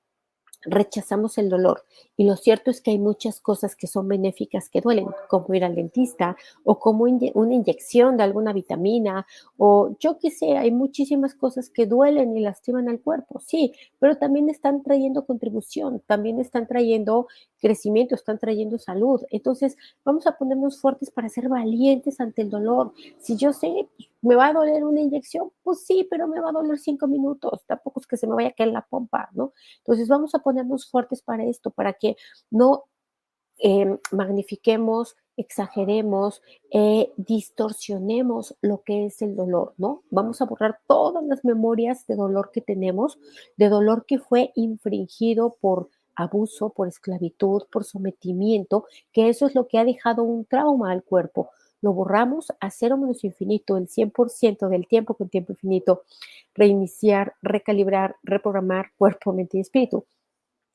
rechazamos 0.65 1.39
el 1.39 1.49
dolor. 1.49 1.85
Y 2.17 2.25
lo 2.25 2.37
cierto 2.37 2.71
es 2.71 2.81
que 2.81 2.93
hay 2.93 2.99
muchas 2.99 3.41
cosas 3.41 3.77
que 3.77 3.87
son 3.87 4.09
benéficas 4.09 4.69
que 4.69 4.81
duelen, 4.81 5.07
como 5.29 5.53
ir 5.55 5.65
al 5.65 5.75
dentista 5.75 6.37
o 6.63 6.79
como 6.79 7.05
una 7.05 7.55
inyección 7.55 8.17
de 8.17 8.23
alguna 8.23 8.53
vitamina 8.53 9.27
o 9.57 9.97
yo 9.99 10.19
qué 10.19 10.31
sé, 10.31 10.57
hay 10.57 10.71
muchísimas 10.71 11.35
cosas 11.35 11.71
que 11.71 11.87
duelen 11.87 12.37
y 12.37 12.41
lastiman 12.41 12.89
al 12.89 13.01
cuerpo, 13.01 13.41
sí, 13.41 13.73
pero 13.99 14.17
también 14.17 14.49
están 14.49 14.83
trayendo 14.83 15.27
contribución, 15.27 16.03
también 16.07 16.41
están 16.41 16.67
trayendo 16.67 17.27
crecimiento, 17.61 18.15
están 18.15 18.39
trayendo 18.39 18.79
salud. 18.79 19.23
Entonces, 19.31 19.77
vamos 20.05 20.27
a 20.27 20.37
ponernos 20.37 20.81
fuertes 20.81 21.11
para 21.11 21.29
ser 21.29 21.49
valientes 21.49 22.21
ante 22.21 22.43
el 22.43 22.51
dolor. 22.51 22.93
Si 23.19 23.37
yo 23.37 23.53
sé, 23.53 23.89
¿me 24.25 24.37
va 24.37 24.49
a 24.49 24.53
doler 24.53 24.85
una 24.85 25.01
inyección? 25.01 25.51
Pues 25.63 25.85
sí, 25.87 26.07
pero 26.11 26.27
me 26.27 26.41
va 26.41 26.51
a 26.51 26.53
doler 26.53 26.79
cinco 26.79 27.07
minutos. 27.07 27.65
Tampoco 27.67 28.01
es 28.01 28.07
que 28.07 28.17
se 28.17 28.27
me 28.27 28.35
vaya 28.35 28.49
a 28.49 28.53
caer 28.53 28.71
la 28.71 28.87
pompa, 28.87 29.29
¿no? 29.33 29.53
Entonces, 29.79 30.09
vamos 30.09 30.35
a 30.35 30.41
ponernos 30.41 30.91
fuertes 30.91 31.23
para 31.23 31.45
esto, 31.45 31.71
para 31.71 31.93
que 31.95 32.17
no 32.51 32.85
em, 33.59 33.99
magnifiquemos, 34.13 35.17
exageremos, 35.37 36.43
eh, 36.71 37.13
distorsionemos 37.17 38.57
lo 38.61 38.83
que 38.83 39.07
es 39.07 39.23
el 39.23 39.37
dolor, 39.37 39.75
¿no? 39.79 40.03
Vamos 40.11 40.41
a 40.41 40.47
borrar 40.47 40.81
todas 40.87 41.25
las 41.25 41.45
memorias 41.45 42.07
de 42.07 42.17
dolor 42.17 42.51
que 42.53 42.61
tenemos, 42.61 43.19
de 43.57 43.69
dolor 43.69 44.07
que 44.07 44.19
fue 44.19 44.53
infringido 44.55 45.57
por 45.61 45.91
abuso, 46.17 46.71
por 46.71 46.89
esclavitud, 46.89 47.63
por 47.71 47.85
sometimiento, 47.85 48.87
que 49.13 49.29
eso 49.29 49.47
es 49.47 49.55
lo 49.55 49.67
que 49.67 49.79
ha 49.79 49.85
dejado 49.85 50.23
un 50.23 50.45
trauma 50.45 50.93
al 50.93 51.03
cuerpo. 51.03 51.51
Lo 51.85 51.93
borramos 51.93 52.51
a 52.61 52.71
cero 52.71 52.97
menos 52.97 53.25
infinito, 53.25 53.77
el 53.77 53.89
100% 53.89 54.71
del 54.71 54.87
tiempo 54.87 55.17
con 55.17 55.29
tiempo 55.29 55.53
infinito. 55.53 56.05
Reiniciar, 56.55 57.35
recalibrar, 57.43 58.17
reprogramar 58.23 58.93
cuerpo, 58.97 59.35
mente 59.35 59.59
y 59.59 59.61
espíritu. 59.61 60.07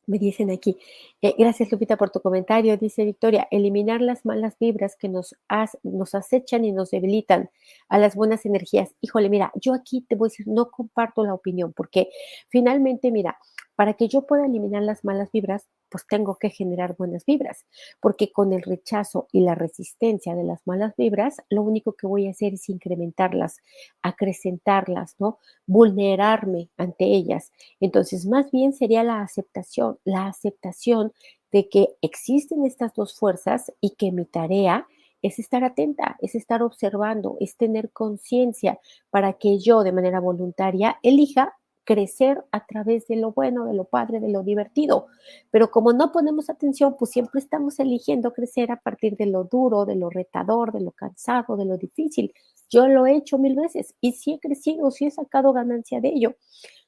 Me 0.06 0.20
dicen 0.20 0.52
aquí, 0.52 0.78
eh, 1.24 1.34
gracias 1.36 1.72
Lupita 1.72 1.98
por 1.98 2.12
tu 2.12 2.22
comentario, 2.22 2.78
dice 2.78 3.06
Victoria, 3.06 3.48
eliminar 3.50 4.02
las 4.02 4.24
malas 4.24 4.56
vibras 4.60 4.96
que 4.96 5.10
nos, 5.10 5.36
nos 5.82 6.14
acechan 6.14 6.64
y 6.64 6.72
nos 6.74 6.92
debilitan 6.92 7.50
a 7.88 7.98
las 7.98 8.16
buenas 8.16 8.46
energías. 8.46 8.94
Híjole, 9.02 9.30
mira, 9.30 9.52
yo 9.56 9.74
aquí 9.74 10.06
te 10.08 10.16
voy 10.16 10.28
a 10.28 10.30
decir, 10.30 10.48
no 10.48 10.70
comparto 10.70 11.26
la 11.26 11.34
opinión, 11.34 11.74
porque 11.74 12.10
finalmente, 12.50 13.10
mira, 13.10 13.40
para 13.76 13.96
que 13.96 14.08
yo 14.08 14.28
pueda 14.28 14.46
eliminar 14.46 14.84
las 14.84 15.04
malas 15.04 15.32
vibras, 15.32 15.68
pues 15.90 16.06
tengo 16.08 16.38
que 16.38 16.50
generar 16.50 16.96
buenas 16.98 17.26
vibras, 17.26 17.66
porque 18.00 18.32
con 18.32 18.54
el 18.54 18.62
rechazo 18.62 19.28
y 19.32 19.42
la 19.42 19.56
resistencia 19.56 20.36
de 20.36 20.44
las 20.44 20.66
malas 20.66 20.96
vibras, 20.98 21.38
lo 21.50 21.64
único 21.64 21.94
que 21.94 22.08
voy 22.08 22.28
a 22.28 22.32
hacer 22.32 22.54
es 22.54 22.70
incrementarlas, 22.70 23.58
acrecentarlas, 24.02 25.16
¿no? 25.20 25.40
Vulnerarme 25.66 26.70
ante 26.78 27.06
ellas. 27.06 27.52
Entonces, 27.80 28.26
más 28.26 28.52
bien 28.52 28.74
sería 28.74 29.04
la 29.04 29.22
aceptación, 29.22 30.00
la 30.04 30.28
aceptación 30.28 31.14
de 31.52 31.68
que 31.70 31.90
existen 32.02 32.66
estas 32.66 32.94
dos 32.94 33.18
fuerzas 33.18 33.72
y 33.82 33.92
que 33.92 34.12
mi 34.12 34.26
tarea 34.26 34.88
es 35.22 35.40
estar 35.40 35.64
atenta, 35.64 36.16
es 36.22 36.36
estar 36.36 36.64
observando, 36.64 37.38
es 37.40 37.58
tener 37.58 37.92
conciencia 37.92 38.80
para 39.10 39.34
que 39.34 39.60
yo 39.60 39.84
de 39.84 39.92
manera 39.92 40.20
voluntaria 40.20 40.98
elija 41.04 41.59
crecer 41.90 42.46
a 42.52 42.68
través 42.68 43.08
de 43.08 43.16
lo 43.16 43.32
bueno, 43.32 43.66
de 43.66 43.74
lo 43.74 43.84
padre, 43.84 44.20
de 44.20 44.30
lo 44.30 44.44
divertido. 44.44 45.08
Pero 45.50 45.72
como 45.72 45.92
no 45.92 46.12
ponemos 46.12 46.48
atención, 46.52 46.96
pues 47.00 47.10
siempre 47.10 47.40
estamos 47.40 47.80
eligiendo 47.80 48.32
crecer 48.32 48.72
a 48.72 48.80
partir 48.80 49.18
de 49.18 49.26
lo 49.26 49.46
duro, 49.46 49.86
de 49.86 49.96
lo 49.96 50.12
retador, 50.12 50.72
de 50.72 50.82
lo 50.82 50.92
cansado, 50.92 51.58
de 51.58 51.66
lo 51.66 51.78
difícil. 51.78 52.32
Yo 52.70 52.88
lo 52.88 53.08
he 53.08 53.16
hecho 53.16 53.40
mil 53.40 53.56
veces 53.56 53.96
y 54.02 54.12
sí 54.12 54.34
he 54.34 54.40
crecido, 54.40 54.92
sí 54.92 55.08
he 55.08 55.10
sacado 55.10 55.52
ganancia 55.52 56.00
de 56.00 56.10
ello. 56.10 56.36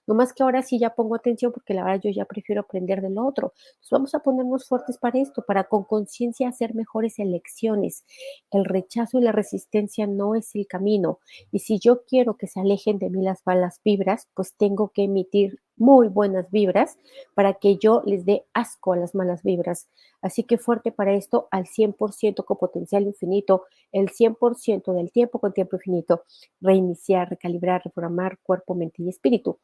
No 0.08 0.16
más 0.16 0.34
que 0.34 0.44
ahora 0.44 0.62
sí 0.64 0.80
ya 0.80 0.96
pongo 0.96 1.16
atención 1.16 1.52
porque 1.52 1.74
la 1.74 1.84
verdad 1.84 2.02
yo 2.04 2.12
ya 2.12 2.26
prefiero 2.26 2.62
aprender 2.62 3.02
del 3.02 3.18
otro. 3.18 3.54
Entonces 3.56 3.90
vamos 3.92 4.16
a 4.16 4.20
ponernos 4.20 4.68
fuertes 4.68 4.98
para 4.98 5.20
esto, 5.20 5.44
para 5.46 5.66
con 5.66 5.84
conciencia 5.84 6.50
hacer 6.50 6.76
mejores 6.76 7.20
elecciones. 7.20 8.04
El 8.52 8.66
rechazo 8.66 9.20
y 9.20 9.24
la 9.24 9.32
resistencia 9.32 10.08
no 10.08 10.36
es 10.36 10.56
el 10.56 10.68
camino. 10.68 11.20
Y 11.52 11.60
si 11.60 11.80
yo 11.80 12.04
quiero 12.06 12.36
que 12.38 12.48
se 12.48 12.60
alejen 12.60 13.00
de 13.00 13.10
mí 13.10 13.24
las 13.24 13.42
malas 13.46 13.80
vibras, 13.84 14.28
pues 14.34 14.54
tengo 14.56 14.90
que 14.90 15.04
emitir 15.04 15.60
muy 15.78 16.08
buenas 16.10 16.50
vibras 16.52 16.98
para 17.34 17.54
que 17.56 17.78
yo 17.78 18.04
les 18.06 18.26
dé 18.26 18.46
asco 18.54 18.94
a 18.94 18.98
las 18.98 19.16
malas 19.16 19.42
vibras. 19.44 19.90
Así 20.22 20.44
que 20.44 20.58
fuerte 20.58 20.92
para 20.92 21.14
esto 21.14 21.48
al 21.52 21.66
100% 21.66 22.46
con 22.46 22.58
potencial 22.58 23.04
infinito, 23.04 23.66
el 23.92 24.10
100% 24.10 24.94
del 24.94 25.12
tiempo 25.12 25.40
con 25.40 25.54
tiempo 25.54 25.78
infinito, 25.78 26.24
reiniciar, 26.60 27.30
recalibrar, 27.30 27.82
reprogramar 27.84 28.38
cuerpo, 28.44 28.76
mente 28.76 29.02
y 29.02 29.10
espíritu. 29.10 29.60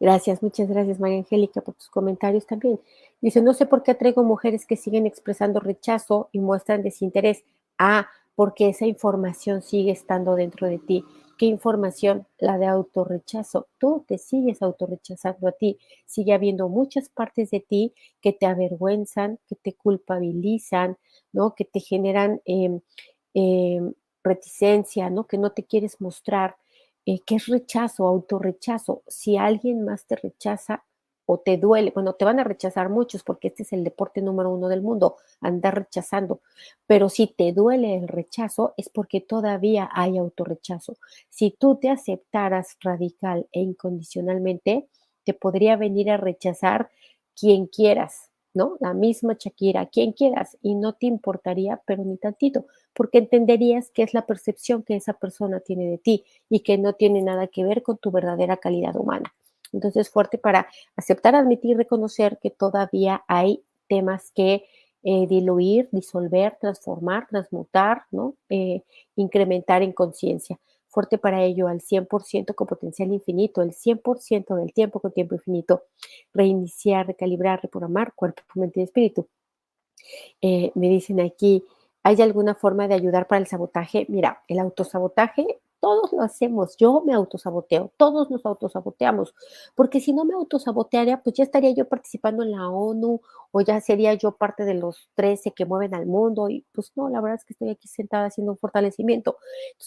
Gracias, 0.00 0.42
muchas 0.42 0.68
gracias 0.68 1.00
María 1.00 1.18
Angélica 1.18 1.60
por 1.60 1.74
tus 1.74 1.88
comentarios 1.88 2.46
también. 2.46 2.80
Dice, 3.20 3.40
no 3.42 3.54
sé 3.54 3.66
por 3.66 3.82
qué 3.82 3.94
traigo 3.94 4.22
mujeres 4.24 4.66
que 4.66 4.76
siguen 4.76 5.06
expresando 5.06 5.60
rechazo 5.60 6.28
y 6.32 6.40
muestran 6.40 6.82
desinterés. 6.82 7.44
Ah, 7.78 8.08
porque 8.34 8.68
esa 8.68 8.86
información 8.86 9.62
sigue 9.62 9.92
estando 9.92 10.34
dentro 10.34 10.66
de 10.66 10.78
ti. 10.78 11.04
¿Qué 11.38 11.46
información? 11.46 12.26
La 12.38 12.58
de 12.58 12.66
autorrechazo. 12.66 13.68
Tú 13.78 14.04
te 14.06 14.18
sigues 14.18 14.62
autorrechazando 14.62 15.48
a 15.48 15.52
ti. 15.52 15.78
Sigue 16.06 16.32
habiendo 16.32 16.68
muchas 16.68 17.08
partes 17.08 17.50
de 17.50 17.60
ti 17.60 17.92
que 18.20 18.32
te 18.32 18.46
avergüenzan, 18.46 19.38
que 19.48 19.56
te 19.56 19.72
culpabilizan, 19.74 20.96
¿no? 21.32 21.54
Que 21.54 21.64
te 21.64 21.80
generan 21.80 22.40
em, 22.44 22.80
em, 23.34 23.94
reticencia, 24.22 25.10
¿no? 25.10 25.26
Que 25.26 25.38
no 25.38 25.50
te 25.52 25.64
quieres 25.64 26.00
mostrar. 26.00 26.56
Eh, 27.06 27.20
¿qué 27.26 27.36
es 27.36 27.46
rechazo, 27.46 28.06
autorrechazo? 28.06 29.02
Si 29.06 29.36
alguien 29.36 29.84
más 29.84 30.06
te 30.06 30.16
rechaza 30.16 30.84
o 31.26 31.38
te 31.38 31.56
duele, 31.58 31.90
bueno, 31.94 32.14
te 32.14 32.24
van 32.24 32.40
a 32.40 32.44
rechazar 32.44 32.88
muchos 32.90 33.22
porque 33.22 33.48
este 33.48 33.62
es 33.62 33.72
el 33.72 33.84
deporte 33.84 34.22
número 34.22 34.50
uno 34.50 34.68
del 34.68 34.82
mundo, 34.82 35.16
andar 35.40 35.74
rechazando, 35.74 36.40
pero 36.86 37.08
si 37.08 37.26
te 37.26 37.52
duele 37.52 37.96
el 37.96 38.08
rechazo 38.08 38.74
es 38.76 38.88
porque 38.90 39.20
todavía 39.20 39.88
hay 39.92 40.18
autorrechazo. 40.18 40.96
Si 41.30 41.50
tú 41.50 41.76
te 41.76 41.90
aceptaras 41.90 42.76
radical 42.80 43.48
e 43.52 43.60
incondicionalmente, 43.60 44.88
te 45.24 45.34
podría 45.34 45.76
venir 45.76 46.10
a 46.10 46.16
rechazar 46.18 46.90
quien 47.34 47.66
quieras, 47.66 48.30
¿no? 48.54 48.76
La 48.80 48.94
misma 48.94 49.36
Shakira, 49.38 49.86
quien 49.86 50.12
quieras, 50.12 50.56
y 50.62 50.74
no 50.76 50.94
te 50.94 51.06
importaría, 51.06 51.82
pero 51.86 52.04
ni 52.04 52.16
tantito, 52.16 52.66
porque 52.94 53.18
entenderías 53.18 53.90
que 53.90 54.02
es 54.02 54.14
la 54.14 54.26
percepción 54.26 54.82
que 54.82 54.96
esa 54.96 55.14
persona 55.14 55.60
tiene 55.60 55.90
de 55.90 55.98
ti 55.98 56.24
y 56.48 56.60
que 56.60 56.78
no 56.78 56.94
tiene 56.94 57.20
nada 57.20 57.48
que 57.48 57.64
ver 57.64 57.82
con 57.82 57.98
tu 57.98 58.10
verdadera 58.10 58.56
calidad 58.56 58.96
humana. 58.96 59.34
Entonces, 59.72 60.08
fuerte 60.08 60.38
para 60.38 60.68
aceptar, 60.96 61.34
admitir, 61.34 61.76
reconocer 61.76 62.38
que 62.40 62.50
todavía 62.50 63.24
hay 63.26 63.62
temas 63.88 64.30
que 64.30 64.64
eh, 65.02 65.26
diluir, 65.26 65.88
disolver, 65.92 66.56
transformar, 66.60 67.26
transmutar, 67.28 68.04
¿no? 68.10 68.36
Eh, 68.48 68.82
incrementar 69.16 69.82
en 69.82 69.92
conciencia. 69.92 70.58
Fuerte 70.94 71.18
para 71.18 71.42
ello 71.42 71.66
al 71.68 71.80
100% 71.80 72.54
con 72.54 72.66
potencial 72.68 73.12
infinito, 73.12 73.62
el 73.62 73.72
100% 73.72 74.54
del 74.54 74.72
tiempo 74.72 75.00
con 75.00 75.12
tiempo 75.12 75.34
infinito, 75.34 75.82
reiniciar, 76.32 77.06
recalibrar, 77.08 77.60
reprogramar 77.62 78.14
cuerpo, 78.14 78.42
mente 78.54 78.80
y 78.80 78.84
espíritu. 78.84 79.28
Eh, 80.40 80.70
me 80.74 80.88
dicen 80.88 81.20
aquí, 81.20 81.64
¿hay 82.02 82.20
alguna 82.22 82.54
forma 82.54 82.86
de 82.88 82.94
ayudar 82.94 83.26
para 83.26 83.40
el 83.40 83.46
sabotaje? 83.46 84.06
Mira, 84.08 84.42
el 84.48 84.60
autosabotaje 84.60 85.58
todos 85.84 86.14
lo 86.14 86.22
hacemos, 86.22 86.78
yo 86.78 87.02
me 87.04 87.12
autosaboteo, 87.12 87.92
todos 87.98 88.30
nos 88.30 88.46
autosaboteamos, 88.46 89.34
porque 89.74 90.00
si 90.00 90.14
no 90.14 90.24
me 90.24 90.32
autosabotearía, 90.32 91.22
pues 91.22 91.36
ya 91.36 91.44
estaría 91.44 91.72
yo 91.72 91.86
participando 91.86 92.42
en 92.42 92.52
la 92.52 92.70
ONU 92.70 93.20
o 93.50 93.60
ya 93.60 93.82
sería 93.82 94.14
yo 94.14 94.32
parte 94.32 94.64
de 94.64 94.72
los 94.72 95.10
13 95.14 95.52
que 95.52 95.66
mueven 95.66 95.94
al 95.94 96.06
mundo 96.06 96.48
y 96.48 96.64
pues 96.72 96.90
no, 96.96 97.10
la 97.10 97.20
verdad 97.20 97.38
es 97.38 97.44
que 97.44 97.52
estoy 97.52 97.68
aquí 97.68 97.86
sentada 97.86 98.24
haciendo 98.24 98.52
un 98.52 98.58
fortalecimiento. 98.58 99.36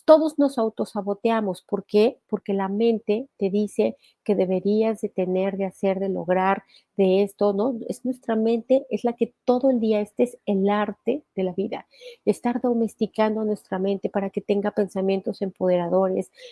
todos 0.05 0.37
nos 0.37 0.59
autosaboteamos, 0.59 1.63
¿por 1.63 1.83
qué? 1.83 2.19
Porque 2.29 2.53
la 2.53 2.67
mente 2.69 3.27
te 3.37 3.49
dice 3.49 3.97
que 4.23 4.35
deberías 4.35 5.01
de 5.01 5.09
tener, 5.09 5.57
de 5.57 5.65
hacer, 5.65 5.99
de 5.99 6.09
lograr, 6.09 6.63
de 6.97 7.23
esto, 7.23 7.53
¿no? 7.53 7.77
Es 7.87 8.03
nuestra 8.05 8.35
mente, 8.35 8.85
es 8.89 9.03
la 9.03 9.13
que 9.13 9.33
todo 9.45 9.69
el 9.69 9.79
día, 9.79 10.01
este 10.01 10.23
es 10.23 10.37
el 10.45 10.67
arte 10.67 11.23
de 11.35 11.43
la 11.43 11.53
vida, 11.53 11.87
estar 12.25 12.59
domesticando 12.59 13.41
a 13.41 13.45
nuestra 13.45 13.79
mente 13.79 14.09
para 14.09 14.31
que 14.31 14.41
tenga 14.41 14.71
pensamientos 14.71 15.41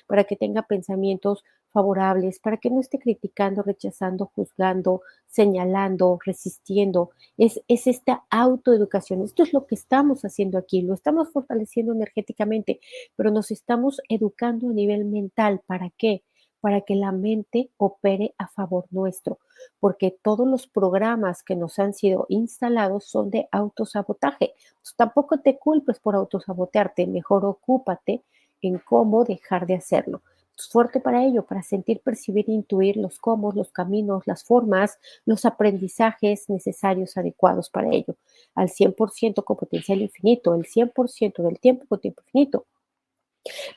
para 0.07 0.23
que 0.23 0.35
tenga 0.35 0.63
pensamientos 0.63 1.43
favorables, 1.71 2.39
para 2.39 2.57
que 2.57 2.69
no 2.69 2.79
esté 2.79 2.99
criticando, 2.99 3.61
rechazando, 3.61 4.31
juzgando, 4.33 5.01
señalando, 5.27 6.17
resistiendo. 6.25 7.09
Es, 7.37 7.61
es 7.67 7.87
esta 7.87 8.23
autoeducación. 8.29 9.21
Esto 9.23 9.43
es 9.43 9.51
lo 9.51 9.65
que 9.65 9.75
estamos 9.75 10.23
haciendo 10.23 10.57
aquí, 10.57 10.81
lo 10.81 10.93
estamos 10.93 11.31
fortaleciendo 11.31 11.91
energéticamente, 11.91 12.79
pero 13.17 13.29
nos 13.29 13.51
estamos 13.51 13.99
educando 14.07 14.69
a 14.69 14.73
nivel 14.73 15.03
mental. 15.05 15.61
¿Para 15.67 15.91
qué? 15.97 16.23
para 16.65 16.81
que 16.81 16.95
la 16.95 17.11
mente 17.11 17.69
opere 17.77 18.33
a 18.39 18.47
favor 18.47 18.87
nuestro, 18.89 19.37
porque 19.79 20.17
todos 20.23 20.47
los 20.47 20.65
programas 20.65 21.43
que 21.43 21.55
nos 21.55 21.77
han 21.77 21.93
sido 21.93 22.25
instalados 22.27 23.05
son 23.05 23.29
de 23.29 23.47
autosabotaje. 23.51 24.55
Pues 24.81 24.95
tampoco 24.95 25.41
te 25.41 25.59
culpes 25.59 25.99
por 25.99 26.15
autosabotearte, 26.15 27.05
mejor 27.05 27.45
ocúpate 27.45 28.23
en 28.67 28.79
cómo 28.79 29.23
dejar 29.23 29.65
de 29.65 29.75
hacerlo. 29.75 30.21
Es 30.57 30.69
fuerte 30.69 31.01
para 31.01 31.23
ello, 31.25 31.43
para 31.43 31.61
sentir, 31.63 31.99
percibir, 31.99 32.47
intuir 32.47 32.95
los 32.95 33.19
cómo, 33.19 33.51
los 33.51 33.71
caminos, 33.71 34.25
las 34.25 34.43
formas, 34.45 34.97
los 35.25 35.45
aprendizajes 35.45 36.49
necesarios, 36.49 37.17
adecuados 37.17 37.69
para 37.69 37.89
ello. 37.89 38.15
Al 38.55 38.69
100% 38.69 39.43
con 39.43 39.57
potencial 39.57 40.01
infinito, 40.01 40.55
el 40.55 40.65
100% 40.65 41.43
del 41.43 41.59
tiempo 41.59 41.85
con 41.87 41.99
tiempo 41.99 42.21
infinito. 42.25 42.65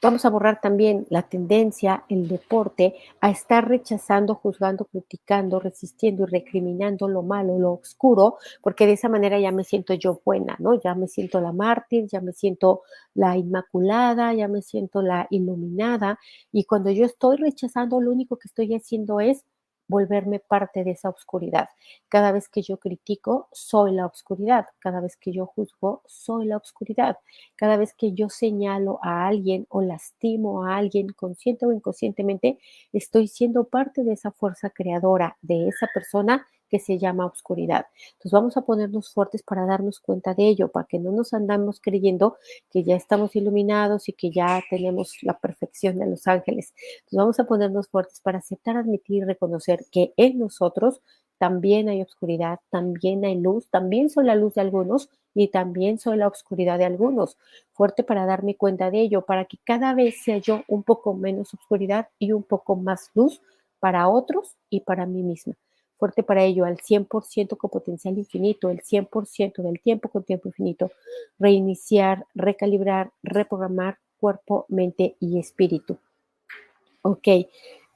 Vamos 0.02 0.24
a 0.24 0.30
borrar 0.30 0.60
también 0.60 1.06
la 1.10 1.22
tendencia, 1.22 2.04
el 2.08 2.26
deporte, 2.26 2.94
a 3.20 3.30
estar 3.30 3.68
rechazando, 3.68 4.34
juzgando, 4.34 4.86
criticando, 4.86 5.60
resistiendo 5.60 6.24
y 6.24 6.26
recriminando 6.26 7.06
lo 7.08 7.22
malo, 7.22 7.58
lo 7.58 7.74
oscuro, 7.74 8.38
porque 8.62 8.86
de 8.86 8.94
esa 8.94 9.08
manera 9.08 9.38
ya 9.38 9.52
me 9.52 9.64
siento 9.64 9.92
yo 9.94 10.20
buena, 10.24 10.56
¿no? 10.58 10.80
Ya 10.80 10.94
me 10.94 11.06
siento 11.06 11.40
la 11.40 11.52
mártir, 11.52 12.06
ya 12.06 12.20
me 12.20 12.32
siento 12.32 12.82
la 13.14 13.36
inmaculada, 13.36 14.32
ya 14.32 14.48
me 14.48 14.62
siento 14.62 15.02
la 15.02 15.26
iluminada. 15.30 16.18
Y 16.50 16.64
cuando 16.64 16.90
yo 16.90 17.04
estoy 17.04 17.36
rechazando, 17.36 18.00
lo 18.00 18.10
único 18.10 18.36
que 18.36 18.48
estoy 18.48 18.74
haciendo 18.74 19.20
es 19.20 19.44
volverme 19.88 20.38
parte 20.40 20.84
de 20.84 20.92
esa 20.92 21.08
oscuridad. 21.08 21.68
Cada 22.08 22.32
vez 22.32 22.48
que 22.48 22.62
yo 22.62 22.78
critico, 22.78 23.48
soy 23.52 23.92
la 23.92 24.06
oscuridad. 24.06 24.66
Cada 24.78 25.00
vez 25.00 25.16
que 25.16 25.32
yo 25.32 25.46
juzgo, 25.46 26.02
soy 26.06 26.46
la 26.46 26.56
oscuridad. 26.58 27.16
Cada 27.56 27.76
vez 27.76 27.94
que 27.94 28.12
yo 28.12 28.28
señalo 28.28 28.98
a 29.02 29.26
alguien 29.26 29.66
o 29.70 29.82
lastimo 29.82 30.64
a 30.64 30.76
alguien, 30.76 31.08
consciente 31.08 31.66
o 31.66 31.72
inconscientemente, 31.72 32.58
estoy 32.92 33.28
siendo 33.28 33.64
parte 33.64 34.04
de 34.04 34.12
esa 34.12 34.30
fuerza 34.30 34.70
creadora 34.70 35.36
de 35.42 35.68
esa 35.68 35.88
persona 35.92 36.46
que 36.68 36.78
se 36.78 36.98
llama 36.98 37.26
oscuridad. 37.26 37.86
Entonces 38.12 38.32
vamos 38.32 38.56
a 38.56 38.62
ponernos 38.62 39.12
fuertes 39.12 39.42
para 39.42 39.66
darnos 39.66 40.00
cuenta 40.00 40.34
de 40.34 40.48
ello, 40.48 40.68
para 40.68 40.86
que 40.86 40.98
no 40.98 41.12
nos 41.12 41.32
andamos 41.32 41.80
creyendo 41.80 42.36
que 42.70 42.84
ya 42.84 42.96
estamos 42.96 43.34
iluminados 43.36 44.08
y 44.08 44.12
que 44.12 44.30
ya 44.30 44.62
tenemos 44.70 45.16
la 45.22 45.38
perfección 45.38 45.98
de 45.98 46.06
los 46.06 46.26
ángeles. 46.26 46.74
Entonces 47.00 47.16
vamos 47.16 47.40
a 47.40 47.44
ponernos 47.44 47.88
fuertes 47.88 48.20
para 48.20 48.38
aceptar, 48.38 48.76
admitir 48.76 49.22
y 49.22 49.24
reconocer 49.24 49.86
que 49.90 50.12
en 50.16 50.38
nosotros 50.38 51.00
también 51.38 51.88
hay 51.88 52.02
oscuridad, 52.02 52.58
también 52.70 53.24
hay 53.24 53.36
luz, 53.36 53.70
también 53.70 54.10
soy 54.10 54.24
la 54.26 54.34
luz 54.34 54.54
de 54.54 54.60
algunos 54.60 55.08
y 55.34 55.48
también 55.48 55.98
soy 55.98 56.16
la 56.16 56.26
oscuridad 56.26 56.78
de 56.78 56.84
algunos. 56.84 57.36
Fuerte 57.72 58.02
para 58.02 58.26
darme 58.26 58.56
cuenta 58.56 58.90
de 58.90 59.00
ello, 59.00 59.22
para 59.24 59.44
que 59.44 59.58
cada 59.64 59.94
vez 59.94 60.22
sea 60.22 60.38
yo 60.38 60.62
un 60.66 60.82
poco 60.82 61.14
menos 61.14 61.54
oscuridad 61.54 62.08
y 62.18 62.32
un 62.32 62.42
poco 62.42 62.74
más 62.76 63.10
luz 63.14 63.40
para 63.78 64.08
otros 64.08 64.56
y 64.68 64.80
para 64.80 65.06
mí 65.06 65.22
misma 65.22 65.54
fuerte 65.98 66.22
para 66.22 66.44
ello, 66.44 66.64
al 66.64 66.78
100% 66.78 67.56
con 67.56 67.70
potencial 67.70 68.16
infinito, 68.16 68.70
el 68.70 68.80
100% 68.80 69.62
del 69.62 69.80
tiempo 69.80 70.08
con 70.08 70.22
tiempo 70.22 70.48
infinito, 70.48 70.92
reiniciar, 71.38 72.26
recalibrar, 72.34 73.10
reprogramar 73.22 73.98
cuerpo, 74.18 74.64
mente 74.68 75.16
y 75.20 75.38
espíritu. 75.38 75.98
Ok, 77.02 77.28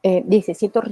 eh, 0.04 0.24
dice, 0.26 0.54
siento, 0.54 0.82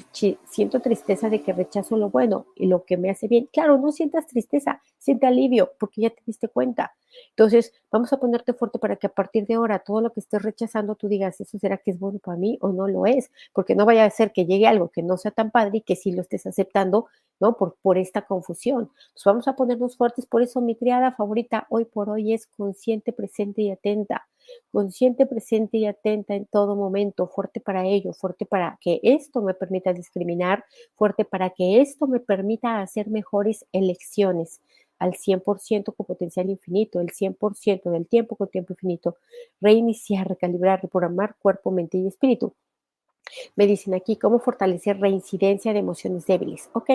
siento 0.48 0.80
tristeza 0.80 1.28
de 1.28 1.42
que 1.42 1.52
rechazo 1.52 1.96
lo 1.96 2.10
bueno 2.10 2.46
y 2.54 2.66
lo 2.66 2.84
que 2.84 2.96
me 2.96 3.10
hace 3.10 3.26
bien. 3.26 3.48
Claro, 3.52 3.76
no 3.76 3.90
sientas 3.90 4.28
tristeza, 4.28 4.82
siente 4.98 5.26
alivio 5.26 5.72
porque 5.80 6.02
ya 6.02 6.10
te 6.10 6.22
diste 6.24 6.46
cuenta. 6.46 6.94
Entonces, 7.30 7.72
vamos 7.90 8.12
a 8.12 8.18
ponerte 8.18 8.52
fuerte 8.52 8.78
para 8.78 8.94
que 8.94 9.08
a 9.08 9.12
partir 9.12 9.46
de 9.46 9.54
ahora 9.54 9.80
todo 9.80 10.00
lo 10.00 10.12
que 10.12 10.20
estés 10.20 10.42
rechazando 10.42 10.94
tú 10.94 11.08
digas, 11.08 11.40
¿eso 11.40 11.58
será 11.58 11.78
que 11.78 11.90
es 11.90 11.98
bueno 11.98 12.20
para 12.20 12.36
mí 12.38 12.56
o 12.60 12.70
no 12.70 12.86
lo 12.86 13.04
es? 13.04 13.32
Porque 13.52 13.74
no 13.74 13.84
vaya 13.84 14.04
a 14.04 14.10
ser 14.10 14.30
que 14.32 14.46
llegue 14.46 14.68
algo 14.68 14.90
que 14.90 15.02
no 15.02 15.16
sea 15.16 15.32
tan 15.32 15.50
padre 15.50 15.78
y 15.78 15.80
que 15.80 15.96
sí 15.96 16.12
lo 16.12 16.22
estés 16.22 16.46
aceptando, 16.46 17.06
¿no? 17.40 17.56
Por, 17.56 17.76
por 17.82 17.98
esta 17.98 18.22
confusión. 18.22 18.90
Entonces, 18.92 19.24
vamos 19.24 19.48
a 19.48 19.56
ponernos 19.56 19.96
fuertes. 19.96 20.24
Por 20.26 20.42
eso 20.42 20.60
mi 20.60 20.76
triada 20.76 21.10
favorita 21.10 21.66
hoy 21.68 21.84
por 21.84 22.10
hoy 22.10 22.32
es 22.32 22.46
consciente, 22.46 23.12
presente 23.12 23.62
y 23.62 23.72
atenta 23.72 24.28
consciente, 24.72 25.26
presente 25.26 25.78
y 25.78 25.86
atenta 25.86 26.34
en 26.34 26.46
todo 26.46 26.76
momento, 26.76 27.26
fuerte 27.26 27.60
para 27.60 27.86
ello, 27.86 28.12
fuerte 28.12 28.46
para 28.46 28.78
que 28.80 29.00
esto 29.02 29.42
me 29.42 29.54
permita 29.54 29.92
discriminar, 29.92 30.64
fuerte 30.96 31.24
para 31.24 31.50
que 31.50 31.80
esto 31.80 32.06
me 32.06 32.20
permita 32.20 32.80
hacer 32.80 33.08
mejores 33.08 33.66
elecciones 33.72 34.60
al 34.98 35.14
100% 35.14 35.94
con 35.96 36.06
potencial 36.06 36.50
infinito, 36.50 37.00
el 37.00 37.08
100% 37.08 37.90
del 37.90 38.06
tiempo 38.06 38.36
con 38.36 38.48
tiempo 38.48 38.74
infinito, 38.74 39.16
reiniciar, 39.60 40.28
recalibrar, 40.28 40.82
reprogramar 40.82 41.36
cuerpo, 41.40 41.70
mente 41.70 41.98
y 41.98 42.06
espíritu. 42.06 42.54
Me 43.56 43.66
dicen 43.66 43.94
aquí 43.94 44.16
cómo 44.16 44.38
fortalecer 44.40 44.98
reincidencia 44.98 45.72
de 45.72 45.78
emociones 45.78 46.26
débiles. 46.26 46.68
Ok, 46.72 46.90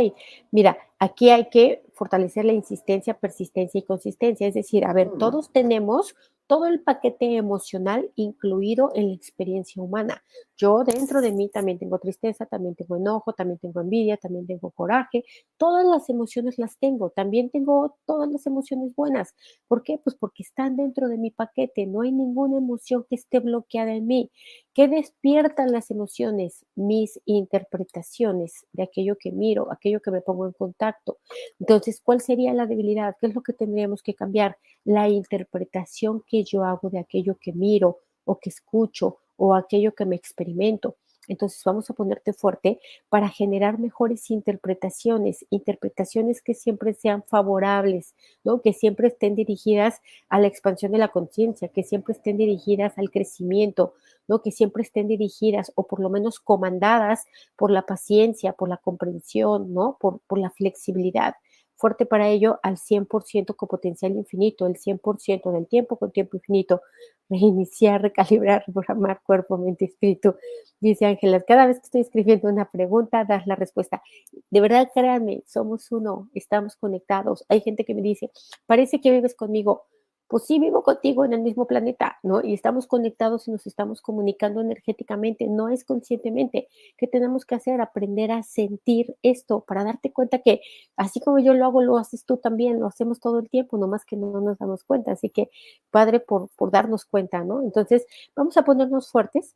mira, 0.52 0.78
aquí 1.00 1.30
hay 1.30 1.50
que 1.50 1.84
fortalecer 1.94 2.46
la 2.46 2.54
insistencia, 2.54 3.14
persistencia 3.18 3.80
y 3.80 3.84
consistencia. 3.84 4.48
Es 4.48 4.54
decir, 4.54 4.86
a 4.86 4.94
ver, 4.94 5.12
mm. 5.12 5.18
todos 5.18 5.52
tenemos 5.52 6.16
todo 6.48 6.68
el 6.68 6.82
paquete 6.82 7.38
emocional 7.38 8.12
incluido 8.16 8.92
en 8.94 9.10
la 9.10 9.16
experiencia 9.16 9.82
humana. 9.82 10.24
Yo 10.58 10.84
dentro 10.84 11.22
de 11.22 11.32
mí 11.32 11.50
también 11.50 11.80
tengo 11.80 12.00
tristeza, 12.00 12.46
también 12.46 12.76
tengo 12.76 12.96
enojo, 12.98 13.34
también 13.34 13.60
tengo 13.60 13.82
envidia, 13.82 14.18
también 14.18 14.48
tengo 14.48 14.72
coraje. 14.72 15.26
Todas 15.58 15.86
las 15.86 16.10
emociones 16.10 16.58
las 16.58 16.78
tengo. 16.78 17.10
También 17.10 17.50
tengo 17.50 17.98
todas 18.06 18.30
las 18.32 18.46
emociones 18.46 18.96
buenas. 18.96 19.34
¿Por 19.68 19.84
qué? 19.84 20.00
Pues 20.04 20.16
porque 20.16 20.44
están 20.44 20.76
dentro 20.76 21.08
de 21.10 21.18
mi 21.18 21.32
paquete. 21.32 21.86
No 21.88 22.02
hay 22.02 22.12
ninguna 22.12 22.58
emoción 22.58 23.06
que 23.10 23.16
esté 23.16 23.40
bloqueada 23.40 23.94
en 23.94 24.08
mí. 24.08 24.32
¿Qué 24.74 24.88
despiertan 24.88 25.72
las 25.72 25.90
emociones? 25.92 26.66
Mis 26.76 27.20
interpretaciones 27.26 28.66
de 28.74 28.84
aquello 28.84 29.18
que 29.20 29.32
miro, 29.32 29.72
aquello 29.72 30.02
que 30.02 30.12
me 30.12 30.22
pongo 30.22 30.46
en 30.46 30.54
contacto. 30.54 31.18
Entonces, 31.60 32.02
¿cuál 32.04 32.22
sería 32.22 32.54
la 32.54 32.66
debilidad? 32.66 33.16
¿Qué 33.20 33.28
es 33.28 33.36
lo 33.36 33.42
que 33.42 33.54
tendríamos 33.54 34.04
que 34.04 34.14
cambiar? 34.16 34.58
La 34.86 35.10
interpretación 35.10 36.24
que 36.26 36.44
yo 36.44 36.64
hago 36.64 36.90
de 36.90 37.00
aquello 37.00 37.38
que 37.40 37.52
miro 37.52 38.00
o 38.24 38.40
que 38.40 38.50
escucho 38.50 39.18
o 39.36 39.54
aquello 39.54 39.94
que 39.94 40.06
me 40.06 40.16
experimento. 40.16 40.96
Entonces 41.28 41.62
vamos 41.66 41.90
a 41.90 41.94
ponerte 41.94 42.34
fuerte 42.34 42.80
para 43.10 43.30
generar 43.30 43.80
mejores 43.80 44.30
interpretaciones, 44.30 45.46
interpretaciones 45.50 46.42
que 46.42 46.54
siempre 46.54 46.94
sean 46.94 47.24
favorables, 47.24 48.14
¿no? 48.44 48.62
Que 48.62 48.74
siempre 48.74 49.08
estén 49.08 49.36
dirigidas 49.36 50.02
a 50.30 50.40
la 50.40 50.48
expansión 50.48 50.92
de 50.92 51.00
la 51.00 51.08
conciencia, 51.08 51.70
que 51.70 51.84
siempre 51.84 52.14
estén 52.14 52.38
dirigidas 52.38 52.98
al 52.98 53.10
crecimiento, 53.10 53.94
¿no? 54.28 54.42
Que 54.42 54.52
siempre 54.52 54.84
estén 54.84 55.08
dirigidas 55.08 55.72
o 55.76 55.88
por 55.88 56.00
lo 56.00 56.10
menos 56.10 56.40
comandadas 56.40 57.26
por 57.56 57.72
la 57.72 57.84
paciencia, 57.84 58.54
por 58.54 58.70
la 58.70 58.78
comprensión, 58.78 59.74
¿no? 59.74 59.98
Por, 60.00 60.20
por 60.28 60.38
la 60.38 60.52
flexibilidad 60.52 61.36
fuerte 61.78 62.06
para 62.06 62.30
ello 62.30 62.60
al 62.64 62.78
100% 62.78 63.56
con 63.56 63.68
potencial 63.68 64.12
infinito, 64.14 64.66
el 64.68 64.76
100% 64.78 65.52
del 65.52 65.68
tiempo 65.68 65.98
con 65.98 66.12
tiempo 66.12 66.38
infinito, 66.38 66.82
reiniciar, 67.30 68.02
recalibrar, 68.02 68.64
reprogramar 68.68 69.22
cuerpo, 69.24 69.58
mente, 69.58 69.86
espíritu. 69.86 70.36
Dice 70.80 71.06
Ángeles, 71.06 71.44
cada 71.48 71.66
vez 71.68 71.80
que 71.80 71.86
estoy 71.86 72.02
escribiendo 72.02 72.50
una 72.50 72.70
pregunta, 72.70 73.26
das 73.26 73.48
la 73.48 73.56
respuesta. 73.56 74.02
De 74.50 74.62
verdad, 74.62 74.90
créanme, 74.94 75.44
somos 75.48 75.92
uno, 75.92 76.30
estamos 76.34 76.76
conectados. 76.76 77.46
Hay 77.50 77.62
gente 77.62 77.86
que 77.86 77.96
me 77.96 78.02
dice, 78.02 78.32
parece 78.66 79.02
que 79.02 79.12
vives 79.12 79.36
conmigo. 79.36 79.86
Pues 80.28 80.46
sí 80.46 80.60
vivo 80.60 80.84
contigo 80.84 81.26
en 81.26 81.34
el 81.34 81.42
mismo 81.42 81.68
planeta, 81.68 82.18
¿no? 82.24 82.44
Y 82.44 82.54
estamos 82.54 82.88
conectados 82.88 83.48
y 83.48 83.52
nos 83.52 83.68
estamos 83.68 84.02
comunicando 84.02 84.62
energéticamente, 84.62 85.48
no 85.48 85.70
es 85.70 85.84
conscientemente. 85.84 86.68
¿Qué 86.98 87.08
tenemos 87.08 87.46
que 87.46 87.56
hacer? 87.56 87.82
Aprender 87.82 88.32
a 88.32 88.44
sentir 88.44 89.16
esto 89.24 89.62
para 89.62 89.84
darte 89.84 90.12
cuenta 90.12 90.40
que 90.40 90.62
así 90.98 91.20
como 91.20 91.40
yo 91.40 91.54
lo 91.54 91.66
hago, 91.66 91.82
lo 91.82 91.98
haces 91.98 92.26
tú 92.26 92.38
también, 92.38 92.80
lo 92.80 92.88
hacemos 92.88 93.20
todo 93.20 93.40
el 93.40 93.50
tiempo, 93.50 93.78
nomás 93.78 94.06
que 94.06 94.16
no 94.18 94.42
nos 94.42 94.58
damos 94.58 94.84
cuenta. 94.84 95.12
Así 95.12 95.30
que, 95.30 95.50
padre, 95.92 96.20
por, 96.20 96.50
por 96.56 96.72
darnos 96.72 97.06
cuenta, 97.06 97.44
¿no? 97.44 97.62
Entonces, 97.62 98.06
vamos 98.36 98.58
a 98.58 98.64
ponernos 98.64 99.12
fuertes 99.12 99.56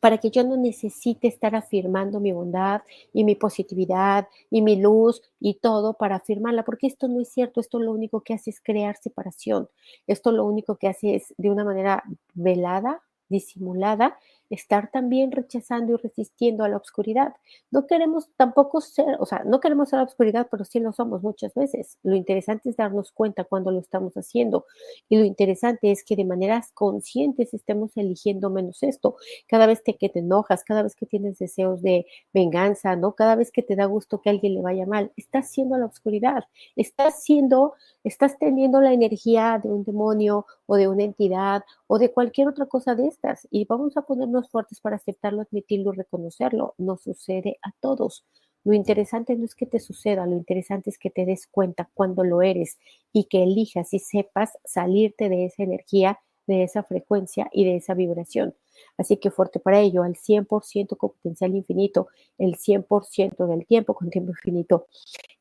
para 0.00 0.18
que 0.18 0.30
yo 0.30 0.44
no 0.44 0.56
necesite 0.56 1.28
estar 1.28 1.54
afirmando 1.54 2.20
mi 2.20 2.32
bondad 2.32 2.82
y 3.12 3.24
mi 3.24 3.34
positividad 3.34 4.28
y 4.50 4.62
mi 4.62 4.76
luz 4.76 5.22
y 5.40 5.54
todo 5.54 5.94
para 5.94 6.16
afirmarla, 6.16 6.64
porque 6.64 6.86
esto 6.86 7.08
no 7.08 7.20
es 7.20 7.28
cierto, 7.28 7.60
esto 7.60 7.78
lo 7.80 7.92
único 7.92 8.20
que 8.22 8.34
hace 8.34 8.50
es 8.50 8.60
crear 8.60 8.96
separación, 8.96 9.68
esto 10.06 10.32
lo 10.32 10.44
único 10.46 10.76
que 10.76 10.88
hace 10.88 11.16
es 11.16 11.34
de 11.38 11.50
una 11.50 11.64
manera 11.64 12.04
velada, 12.34 13.02
disimulada, 13.28 14.18
estar 14.50 14.90
también 14.90 15.30
rechazando 15.32 15.94
y 15.94 15.96
resistiendo 15.96 16.64
a 16.64 16.68
la 16.68 16.76
oscuridad. 16.76 17.34
No 17.70 17.86
queremos 17.86 18.28
tampoco 18.36 18.80
ser, 18.80 19.16
o 19.20 19.26
sea, 19.26 19.42
no 19.44 19.60
queremos 19.60 19.88
ser 19.88 19.98
la 19.98 20.04
oscuridad, 20.04 20.48
pero 20.50 20.64
sí 20.64 20.80
lo 20.80 20.92
somos 20.92 21.22
muchas 21.22 21.54
veces. 21.54 21.98
Lo 22.02 22.16
interesante 22.16 22.70
es 22.70 22.76
darnos 22.76 23.12
cuenta 23.12 23.44
cuando 23.44 23.70
lo 23.70 23.78
estamos 23.78 24.14
haciendo. 24.14 24.66
Y 25.08 25.16
lo 25.16 25.24
interesante 25.24 25.90
es 25.92 26.04
que 26.04 26.16
de 26.16 26.24
maneras 26.24 26.72
conscientes 26.74 27.54
estemos 27.54 27.96
eligiendo 27.96 28.50
menos 28.50 28.82
esto. 28.82 29.16
Cada 29.46 29.66
vez 29.66 29.82
que 29.82 30.08
te 30.08 30.18
enojas, 30.18 30.64
cada 30.64 30.82
vez 30.82 30.94
que 30.94 31.06
tienes 31.06 31.38
deseos 31.38 31.80
de 31.82 32.06
venganza, 32.34 32.96
¿no? 32.96 33.14
Cada 33.14 33.36
vez 33.36 33.52
que 33.52 33.62
te 33.62 33.76
da 33.76 33.84
gusto 33.84 34.20
que 34.20 34.30
a 34.30 34.32
alguien 34.32 34.54
le 34.54 34.62
vaya 34.62 34.86
mal, 34.86 35.12
estás 35.16 35.50
siendo 35.50 35.76
la 35.76 35.86
oscuridad. 35.86 36.44
Estás 36.74 37.22
siendo, 37.22 37.74
estás 38.02 38.38
teniendo 38.38 38.80
la 38.80 38.92
energía 38.92 39.60
de 39.62 39.68
un 39.68 39.84
demonio 39.84 40.46
o 40.66 40.76
de 40.76 40.88
una 40.88 41.04
entidad 41.04 41.62
o 41.86 41.98
de 41.98 42.12
cualquier 42.12 42.48
otra 42.48 42.66
cosa 42.66 42.94
de 42.94 43.06
estas. 43.06 43.46
Y 43.50 43.64
vamos 43.64 43.96
a 43.96 44.02
ponernos 44.02 44.39
fuertes 44.48 44.80
para 44.80 44.96
aceptarlo, 44.96 45.42
admitirlo, 45.42 45.92
reconocerlo. 45.92 46.74
No 46.78 46.96
sucede 46.96 47.58
a 47.62 47.72
todos. 47.80 48.24
Lo 48.64 48.74
interesante 48.74 49.36
no 49.36 49.44
es 49.44 49.54
que 49.54 49.66
te 49.66 49.80
suceda, 49.80 50.26
lo 50.26 50.36
interesante 50.36 50.90
es 50.90 50.98
que 50.98 51.10
te 51.10 51.24
des 51.24 51.46
cuenta 51.46 51.90
cuando 51.94 52.24
lo 52.24 52.42
eres 52.42 52.78
y 53.12 53.24
que 53.24 53.42
elijas 53.42 53.94
y 53.94 53.98
sepas 53.98 54.58
salirte 54.64 55.30
de 55.30 55.46
esa 55.46 55.62
energía, 55.62 56.20
de 56.46 56.64
esa 56.64 56.82
frecuencia 56.82 57.48
y 57.52 57.64
de 57.64 57.76
esa 57.76 57.94
vibración. 57.94 58.54
Así 58.98 59.16
que 59.16 59.30
fuerte 59.30 59.60
para 59.60 59.80
ello, 59.80 60.02
al 60.02 60.14
100% 60.14 60.96
con 60.96 61.10
potencial 61.10 61.54
infinito, 61.54 62.08
el 62.38 62.56
100% 62.56 63.46
del 63.46 63.66
tiempo 63.66 63.94
con 63.94 64.10
tiempo 64.10 64.32
infinito. 64.32 64.86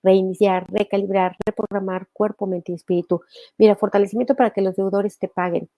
Reiniciar, 0.01 0.65
recalibrar, 0.71 1.35
reprogramar 1.45 2.07
cuerpo, 2.13 2.47
mente 2.47 2.71
y 2.71 2.75
espíritu. 2.75 3.21
Mira, 3.57 3.75
fortalecimiento 3.75 4.35
para 4.35 4.51
que 4.51 4.61
los 4.61 4.75
deudores 4.75 5.17
te 5.19 5.27
paguen. 5.27 5.69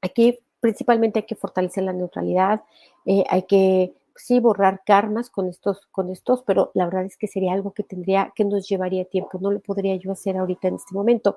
Aquí 0.00 0.38
principalmente 0.64 1.18
hay 1.18 1.26
que 1.26 1.34
fortalecer 1.34 1.84
la 1.84 1.92
neutralidad, 1.92 2.62
eh, 3.04 3.22
hay 3.28 3.42
que 3.42 3.92
sí 4.16 4.40
borrar 4.40 4.80
karmas 4.86 5.28
con 5.28 5.46
estos, 5.46 5.84
con 5.90 6.08
estos, 6.08 6.42
pero 6.46 6.70
la 6.72 6.86
verdad 6.86 7.04
es 7.04 7.18
que 7.18 7.26
sería 7.26 7.52
algo 7.52 7.72
que 7.74 7.82
tendría, 7.82 8.32
que 8.34 8.46
nos 8.46 8.66
llevaría 8.66 9.04
tiempo. 9.04 9.38
No 9.42 9.50
lo 9.50 9.60
podría 9.60 9.94
yo 9.96 10.10
hacer 10.10 10.38
ahorita 10.38 10.68
en 10.68 10.76
este 10.76 10.94
momento, 10.94 11.36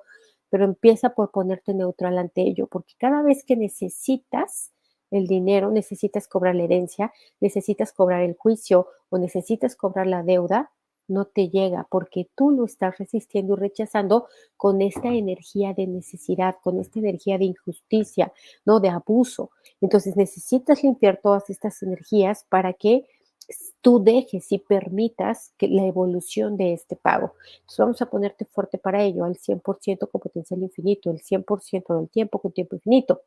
pero 0.49 0.63
empieza 0.63 1.09
por 1.09 1.31
ponerte 1.31 1.73
neutral 1.73 2.17
ante 2.17 2.39
ello, 2.39 2.67
porque 2.67 2.93
cada 2.97 3.21
vez 3.21 3.43
que 3.43 3.57
necesitas 3.57 4.71
el 5.11 5.27
dinero, 5.27 5.71
necesitas 5.71 6.29
cobrar 6.29 6.55
la 6.55 6.63
herencia, 6.63 7.11
necesitas 7.41 7.91
cobrar 7.91 8.21
el 8.21 8.37
juicio 8.37 8.87
o 9.09 9.17
necesitas 9.17 9.75
cobrar 9.75 10.07
la 10.07 10.23
deuda, 10.23 10.71
no 11.08 11.26
te 11.26 11.50
llega 11.50 11.88
porque 11.89 12.30
tú 12.36 12.52
lo 12.52 12.65
estás 12.65 12.98
resistiendo 12.98 13.54
y 13.54 13.58
rechazando 13.58 14.28
con 14.56 14.82
esta 14.82 15.10
energía 15.10 15.74
de 15.74 15.88
necesidad, 15.88 16.56
con 16.62 16.80
esta 16.80 17.00
energía 17.00 17.38
de 17.38 17.46
injusticia, 17.46 18.32
no 18.65 18.80
de 18.80 18.89
abuso. 18.89 19.52
Entonces 19.82 20.15
necesitas 20.15 20.84
limpiar 20.84 21.20
todas 21.22 21.50
estas 21.50 21.82
energías 21.84 22.46
para 22.50 22.74
que 22.74 23.06
tú 23.82 24.04
dejes 24.04 24.52
y 24.52 24.60
permitas 24.60 25.54
que 25.58 25.67
la 25.67 25.86
evolución 25.86 26.58
de 26.58 26.74
este 26.74 26.96
pago. 26.96 27.36
Entonces 27.60 27.78
vamos 27.80 28.02
a 28.02 28.10
ponerte 28.10 28.46
fuerte 28.46 28.78
para 28.78 29.04
ello, 29.04 29.24
al 29.24 29.38
100% 29.38 30.10
con 30.10 30.22
potencial 30.22 30.62
infinito, 30.62 31.10
el 31.12 31.22
100% 31.22 31.98
del 31.98 32.10
tiempo 32.10 32.39
con 32.39 32.52
tiempo 32.52 32.76
infinito. 32.76 33.22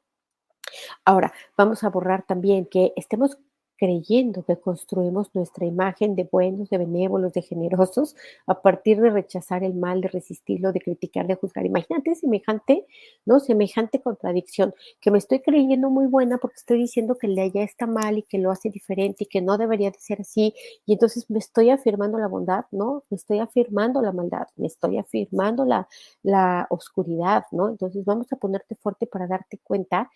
Ahora, 1.04 1.32
vamos 1.56 1.82
a 1.84 1.90
borrar 1.90 2.24
también 2.26 2.66
que 2.66 2.92
estemos 2.96 3.38
creyendo 3.80 4.44
que 4.44 4.58
construimos 4.58 5.34
nuestra 5.34 5.64
imagen 5.64 6.14
de 6.14 6.28
buenos, 6.30 6.68
de 6.68 6.76
benévolos, 6.76 7.32
de 7.32 7.40
generosos, 7.40 8.14
a 8.46 8.60
partir 8.60 9.00
de 9.00 9.08
rechazar 9.08 9.64
el 9.64 9.72
mal, 9.72 10.02
de 10.02 10.08
resistirlo, 10.08 10.70
de 10.72 10.80
criticar, 10.80 11.26
de 11.26 11.34
juzgar. 11.34 11.64
Imagínate 11.64 12.14
semejante, 12.14 12.86
¿no? 13.24 13.40
Semejante 13.40 14.02
contradicción, 14.02 14.74
que 15.00 15.10
me 15.10 15.16
estoy 15.16 15.40
creyendo 15.40 15.88
muy 15.88 16.06
buena 16.06 16.36
porque 16.36 16.56
estoy 16.56 16.78
diciendo 16.78 17.16
que 17.16 17.26
de 17.26 17.40
allá 17.40 17.62
está 17.62 17.86
mal 17.86 18.18
y 18.18 18.22
que 18.22 18.36
lo 18.36 18.50
hace 18.50 18.68
diferente 18.68 19.24
y 19.24 19.26
que 19.28 19.40
no 19.40 19.56
debería 19.56 19.90
de 19.90 19.98
ser 19.98 20.20
así, 20.20 20.52
y 20.84 20.92
entonces 20.92 21.30
me 21.30 21.38
estoy 21.38 21.70
afirmando 21.70 22.18
la 22.18 22.28
bondad, 22.28 22.66
¿no? 22.72 23.02
Me 23.08 23.16
estoy 23.16 23.38
afirmando 23.38 24.02
la 24.02 24.12
maldad, 24.12 24.46
me 24.56 24.66
estoy 24.66 24.98
afirmando 24.98 25.64
la, 25.64 25.88
la 26.22 26.66
oscuridad, 26.68 27.44
¿no? 27.50 27.70
Entonces 27.70 28.04
vamos 28.04 28.30
a 28.30 28.36
ponerte 28.36 28.74
fuerte 28.74 29.06
para 29.06 29.26
darte 29.26 29.56
cuenta 29.56 30.10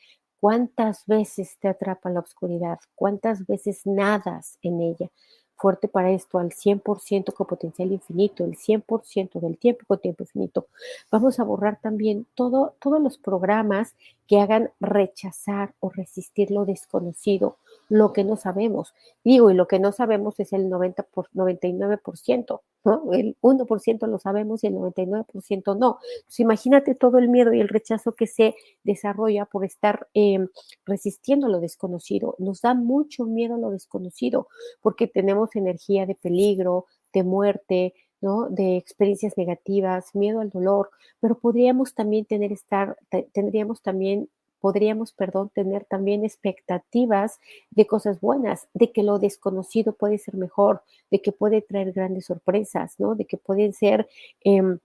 ¿Cuántas 0.45 1.07
veces 1.07 1.57
te 1.59 1.69
atrapa 1.69 2.11
la 2.11 2.21
oscuridad? 2.21 2.79
¿Cuántas 2.95 3.47
veces 3.47 3.87
nadas 3.87 4.59
en 4.61 4.83
ella? 4.83 5.11
Fuerte 5.57 5.89
para 5.89 6.11
esto, 6.11 6.39
al 6.39 6.53
100% 6.53 7.33
con 7.33 7.47
potencial 7.47 7.91
infinito, 7.93 8.45
el 8.45 8.55
100% 8.55 9.41
del 9.41 9.57
tiempo 9.57 9.87
con 9.87 10.01
tiempo 10.01 10.25
infinito. 10.25 10.67
Vamos 11.11 11.41
a 11.41 11.45
borrar 11.45 11.81
también 11.81 12.27
todo, 12.35 12.75
todos 12.79 13.01
los 13.01 13.17
programas 13.17 13.95
que 14.29 14.39
hagan 14.39 14.71
rechazar 14.81 15.73
o 15.81 15.89
resistir 15.89 16.51
lo 16.51 16.67
desconocido, 16.67 17.57
lo 17.89 18.13
que 18.13 18.25
no 18.25 18.37
sabemos. 18.37 18.95
Digo, 19.25 19.51
y 19.51 19.55
lo 19.55 19.67
que 19.69 19.79
no 19.79 19.93
sabemos 19.93 20.39
es 20.41 20.53
el 20.53 20.69
90 20.69 21.03
por, 21.05 21.29
99%, 21.33 22.61
¿no? 22.85 23.13
El 23.13 23.37
1% 23.41 24.07
lo 24.07 24.19
sabemos 24.19 24.65
y 24.65 24.69
el 24.69 24.75
99% 24.75 25.79
no. 25.79 25.99
Pues 26.27 26.41
imagínate 26.41 26.95
todo 26.95 27.19
el 27.19 27.29
miedo 27.29 27.53
y 27.53 27.61
el 27.61 27.69
rechazo 27.69 28.13
que 28.13 28.27
se 28.27 28.55
desarrolla 28.83 29.47
por 29.47 29.65
estar 29.65 30.09
em, 30.15 30.49
resistiendo 30.85 31.49
lo 31.49 31.61
desconocido. 31.61 32.35
Nos 32.39 32.61
da 32.61 32.75
mucho 32.75 33.25
miedo 33.25 33.57
lo 33.57 33.71
desconocido 33.71 34.49
porque 34.81 35.07
tenemos 35.07 35.57
energía 35.57 36.07
de 36.07 36.15
peligro, 36.15 36.87
de 37.13 37.23
muerte, 37.23 37.95
¿no? 38.21 38.49
de 38.49 38.77
experiencias 38.77 39.37
negativas, 39.37 40.15
miedo 40.15 40.41
al 40.41 40.51
dolor, 40.51 40.91
pero 41.21 41.39
podríamos 41.39 41.95
también 41.95 42.25
tener 42.25 42.53
estar, 42.53 42.97
tendríamos 43.33 43.83
también 43.83 44.29
podríamos, 44.65 45.13
perdón, 45.13 45.51
tener 45.51 45.85
también 45.85 46.25
expectativas 46.25 47.39
de 47.69 47.87
cosas 47.87 48.19
buenas, 48.19 48.67
de 48.73 48.93
que 48.93 49.03
lo 49.03 49.19
desconocido 49.19 49.93
puede 49.93 50.17
ser 50.17 50.37
mejor, 50.37 50.83
de 51.11 51.21
que 51.21 51.33
puede 51.33 51.61
traer 51.61 51.93
grandes 51.93 52.25
sorpresas, 52.25 52.95
¿no? 52.99 53.15
De 53.15 53.27
que 53.27 53.37
pueden 53.37 53.75
ser 53.75 54.09
em, 54.41 54.79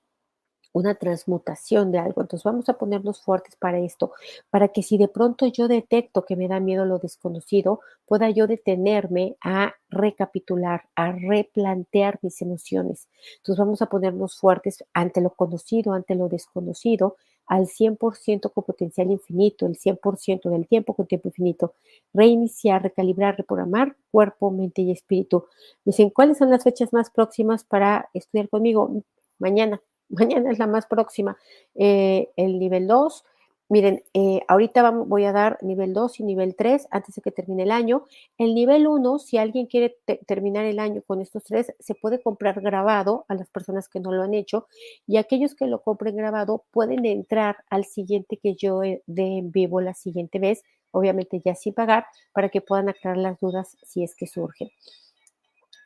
una 0.74 0.96
transmutación 0.96 1.94
de 1.94 2.00
algo. 2.00 2.20
Entonces 2.20 2.44
vamos 2.44 2.68
a 2.68 2.74
ponernos 2.74 3.22
fuertes 3.22 3.56
para 3.56 3.80
esto, 3.80 4.12
para 4.50 4.68
que 4.68 4.84
si 4.84 4.98
de 4.98 5.08
pronto 5.08 5.48
yo 5.48 5.70
detecto 5.70 6.26
que 6.26 6.36
me 6.36 6.50
da 6.50 6.60
miedo 6.60 6.84
lo 6.84 7.00
desconocido, 7.00 7.80
pueda 8.06 8.30
yo 8.32 8.48
detenerme 8.48 9.38
a 9.42 9.76
recapitular, 9.88 10.90
a 10.96 11.14
replantear 11.14 12.20
mis 12.22 12.42
emociones. 12.42 13.08
Entonces 13.38 13.60
vamos 13.60 13.82
a 13.82 13.86
ponernos 13.86 14.38
fuertes 14.38 14.84
ante 14.94 15.22
lo 15.22 15.30
conocido, 15.30 15.94
ante 15.94 16.16
lo 16.16 16.28
desconocido, 16.28 17.16
al 17.50 17.68
100% 17.68 18.54
con 18.54 18.64
potencial 18.64 19.10
infinito, 19.12 19.66
el 19.66 19.76
100% 19.76 20.50
del 20.50 20.68
tiempo 20.68 20.94
con 20.94 21.08
tiempo 21.08 21.28
infinito. 21.30 21.74
Reiniciar, 22.14 22.84
recalibrar, 22.84 23.38
reprogramar 23.38 23.98
cuerpo, 24.12 24.52
mente 24.52 24.84
y 24.84 24.92
espíritu. 24.92 25.48
Me 25.84 25.92
dicen, 25.92 26.12
¿cuáles 26.12 26.38
son 26.38 26.52
las 26.52 26.64
fechas 26.64 26.94
más 26.94 27.10
próximas 27.10 27.64
para 27.64 28.10
estudiar 28.14 28.50
conmigo? 28.50 29.04
Mañana. 29.40 29.82
Mañana 30.10 30.52
es 30.52 30.60
la 30.60 30.68
más 30.68 30.86
próxima. 30.86 31.38
Eh, 31.76 32.30
el 32.36 32.60
nivel 32.60 32.88
2. 32.88 33.26
Miren, 33.72 34.04
eh, 34.16 34.42
ahorita 34.48 34.90
voy 34.90 35.26
a 35.26 35.32
dar 35.32 35.60
nivel 35.62 35.94
2 35.94 36.20
y 36.20 36.24
nivel 36.24 36.56
3 36.56 36.88
antes 36.90 37.14
de 37.14 37.22
que 37.22 37.32
termine 37.32 37.64
el 37.64 37.72
año. 37.72 38.08
El 38.40 38.56
nivel 38.56 38.88
1, 38.88 39.20
si 39.20 39.38
alguien 39.38 39.68
quiere 39.68 39.96
terminar 40.26 40.66
el 40.66 40.80
año 40.80 41.04
con 41.06 41.22
estos 41.22 41.44
tres, 41.44 41.72
se 41.80 41.94
puede 41.94 42.20
comprar 42.20 42.62
grabado 42.62 43.26
a 43.28 43.36
las 43.36 43.48
personas 43.52 43.88
que 43.88 44.00
no 44.00 44.12
lo 44.12 44.24
han 44.24 44.34
hecho 44.34 44.68
y 45.06 45.18
aquellos 45.18 45.54
que 45.54 45.68
lo 45.68 45.84
compren 45.84 46.16
grabado 46.16 46.66
pueden 46.72 47.06
entrar 47.06 47.58
al 47.70 47.86
siguiente 47.86 48.38
que 48.38 48.56
yo 48.56 48.82
dé 48.82 49.38
en 49.38 49.52
vivo 49.52 49.82
la 49.82 49.94
siguiente 49.94 50.40
vez, 50.40 50.64
obviamente 50.90 51.40
ya 51.46 51.54
sin 51.54 51.76
pagar, 51.76 52.08
para 52.34 52.50
que 52.50 52.62
puedan 52.62 52.90
aclarar 52.90 53.18
las 53.18 53.40
dudas 53.40 53.78
si 53.84 54.04
es 54.04 54.16
que 54.16 54.26
surgen. 54.26 54.70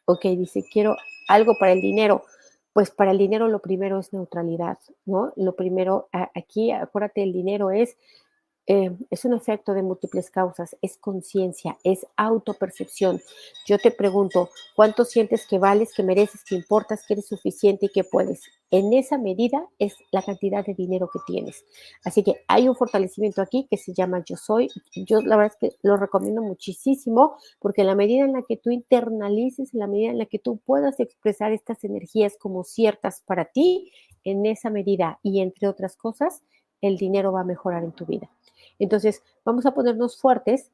Ok, 0.06 0.24
dice, 0.24 0.64
quiero 0.72 0.96
algo 1.28 1.58
para 1.60 1.74
el 1.74 1.82
dinero 1.82 2.24
pues 2.74 2.90
para 2.92 3.12
el 3.12 3.20
dinero 3.20 3.48
lo 3.48 3.60
primero 3.60 4.00
es 4.00 4.14
neutralidad, 4.14 4.80
¿no? 5.06 5.32
Lo 5.36 5.56
primero 5.56 6.10
aquí, 6.34 6.72
acuérdate, 6.72 7.24
el 7.24 7.32
dinero 7.32 7.72
es 7.72 7.98
eh, 8.66 8.96
es 9.10 9.26
un 9.26 9.34
efecto 9.34 9.74
de 9.74 9.84
múltiples 9.84 10.30
causas, 10.30 10.78
es 10.82 10.98
conciencia, 10.98 11.78
es 11.84 12.06
autopercepción. 12.16 13.22
Yo 13.66 13.78
te 13.78 13.92
pregunto, 13.92 14.50
¿cuánto 14.76 15.04
sientes 15.04 15.46
que 15.46 15.60
vales, 15.60 15.94
que 15.94 16.04
mereces, 16.04 16.44
que 16.46 16.56
importas, 16.56 17.06
que 17.06 17.16
eres 17.16 17.28
suficiente 17.28 17.88
y 17.88 17.90
que 17.90 18.06
puedes? 18.06 18.42
En 18.72 18.94
esa 18.94 19.18
medida 19.18 19.68
es 19.80 19.96
la 20.12 20.22
cantidad 20.22 20.66
de 20.66 20.74
dinero 20.74 21.10
que 21.12 21.20
tienes. 21.28 21.66
Así 22.06 22.24
que 22.24 22.38
hay 22.48 22.70
un 22.70 22.76
fortalecimiento 22.76 23.42
aquí 23.42 23.68
que 23.70 23.78
se 23.78 23.94
llama 23.94 24.24
Yo 24.26 24.38
Soy. 24.38 24.70
Yo 24.96 25.22
la 25.22 25.36
verdad 25.36 25.58
es 25.60 25.70
que 25.70 25.78
lo 25.84 25.98
recomiendo 25.98 26.42
muchísimo 26.42 27.36
porque 27.60 27.82
en 27.82 27.88
la 27.88 27.96
medida 27.96 28.24
en 28.24 28.34
la 28.34 28.44
que 28.44 28.58
tú 28.58 28.72
internalices, 28.72 29.74
en 29.74 29.82
la 29.82 29.88
medida 29.88 30.12
en 30.12 30.18
la 30.18 30.26
que 30.26 30.40
tú 30.40 30.58
puedas 30.58 31.00
expresar 31.00 31.52
estas 31.52 31.84
energías 31.84 32.38
como 32.40 32.64
ciertas 32.64 33.22
para 33.26 33.46
ti, 33.46 33.92
en 34.24 34.46
esa 34.46 34.70
medida 34.70 35.20
y 35.22 35.42
entre 35.42 35.68
otras 35.68 35.98
cosas, 35.98 36.44
el 36.82 36.98
dinero 36.98 37.32
va 37.32 37.42
a 37.42 37.46
mejorar 37.46 37.84
en 37.84 37.92
tu 37.92 38.06
vida. 38.06 38.30
Entonces, 38.80 39.22
vamos 39.46 39.66
a 39.66 39.74
ponernos 39.74 40.18
fuertes 40.18 40.72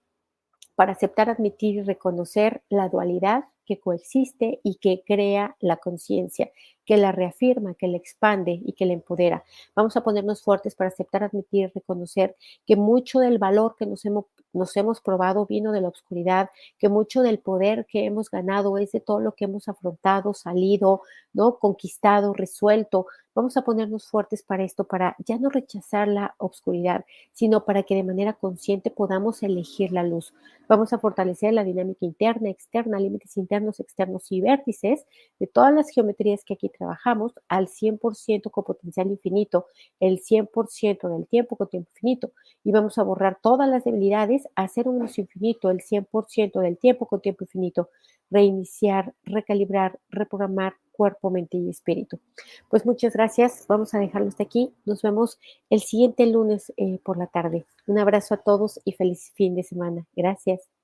para 0.75 0.93
aceptar, 0.93 1.29
admitir 1.29 1.75
y 1.75 1.81
reconocer 1.81 2.61
la 2.69 2.89
dualidad 2.89 3.45
que 3.69 3.79
coexiste 3.79 4.59
y 4.63 4.75
que 4.77 5.03
crea 5.05 5.55
la 5.59 5.77
conciencia, 5.77 6.51
que 6.85 6.97
la 6.97 7.11
reafirma, 7.11 7.75
que 7.75 7.87
la 7.87 7.97
expande 7.97 8.59
y 8.65 8.73
que 8.73 8.87
la 8.87 8.93
empodera. 8.93 9.43
Vamos 9.75 9.95
a 9.95 10.01
ponernos 10.01 10.41
fuertes 10.41 10.73
para 10.73 10.87
aceptar, 10.87 11.23
admitir 11.23 11.71
reconocer 11.75 12.35
que 12.65 12.75
mucho 12.75 13.19
del 13.19 13.37
valor 13.37 13.75
que 13.77 13.85
nos 13.85 14.05
hemos, 14.05 14.25
nos 14.53 14.75
hemos 14.75 15.01
probado 15.01 15.45
vino 15.45 15.71
de 15.71 15.81
la 15.81 15.89
oscuridad, 15.89 16.49
que 16.79 16.89
mucho 16.89 17.21
del 17.21 17.37
poder 17.37 17.85
que 17.85 18.05
hemos 18.05 18.31
ganado 18.31 18.79
es 18.79 18.91
de 18.91 19.01
todo 19.01 19.19
lo 19.19 19.33
que 19.33 19.45
hemos 19.45 19.67
afrontado, 19.67 20.33
salido, 20.33 21.03
¿no? 21.31 21.59
conquistado, 21.59 22.33
resuelto. 22.33 23.05
Vamos 23.35 23.55
a 23.55 23.61
ponernos 23.61 24.07
fuertes 24.07 24.41
para 24.41 24.63
esto, 24.63 24.85
para 24.85 25.15
ya 25.19 25.37
no 25.37 25.49
rechazar 25.49 26.07
la 26.07 26.33
oscuridad, 26.39 27.05
sino 27.33 27.65
para 27.65 27.83
que 27.83 27.93
de 27.93 28.03
manera 28.03 28.33
consciente 28.33 28.89
podamos 28.89 29.43
elegir 29.43 29.91
la 29.91 30.01
luz. 30.01 30.33
Vamos 30.67 30.91
a 30.91 30.97
fortalecer 30.97 31.53
la 31.53 31.63
dinámica 31.63 32.05
interna, 32.05 32.49
externa, 32.49 32.99
límites 32.99 33.37
externos 33.79 34.31
y 34.31 34.41
vértices 34.41 35.05
de 35.39 35.47
todas 35.47 35.73
las 35.73 35.89
geometrías 35.89 36.43
que 36.45 36.53
aquí 36.53 36.69
trabajamos 36.69 37.33
al 37.47 37.67
100% 37.67 38.51
con 38.51 38.63
potencial 38.63 39.07
infinito, 39.07 39.65
el 39.99 40.19
100% 40.21 41.09
del 41.09 41.27
tiempo 41.27 41.55
con 41.55 41.67
tiempo 41.67 41.89
infinito. 41.95 42.31
Y 42.63 42.71
vamos 42.71 42.97
a 42.97 43.03
borrar 43.03 43.39
todas 43.41 43.67
las 43.67 43.83
debilidades, 43.83 44.47
hacer 44.55 44.87
un 44.87 45.01
uso 45.01 45.21
infinito, 45.21 45.69
el 45.69 45.81
100% 45.81 46.61
del 46.61 46.77
tiempo 46.77 47.07
con 47.07 47.21
tiempo 47.21 47.43
infinito, 47.43 47.89
reiniciar, 48.29 49.13
recalibrar, 49.23 49.99
reprogramar 50.09 50.75
cuerpo, 50.99 51.29
mente 51.29 51.57
y 51.57 51.69
espíritu. 51.69 52.19
Pues 52.69 52.85
muchas 52.85 53.13
gracias. 53.13 53.65
Vamos 53.69 53.93
a 53.93 53.99
dejarlo 53.99 54.27
hasta 54.27 54.43
aquí. 54.43 54.73
Nos 54.85 55.01
vemos 55.01 55.39
el 55.69 55.79
siguiente 55.79 56.25
lunes 56.25 56.73
eh, 56.75 56.99
por 57.03 57.17
la 57.17 57.27
tarde. 57.27 57.65
Un 57.87 57.99
abrazo 57.99 58.33
a 58.33 58.37
todos 58.37 58.81
y 58.83 58.91
feliz 58.91 59.31
fin 59.33 59.55
de 59.55 59.63
semana. 59.63 60.05
Gracias. 60.13 60.78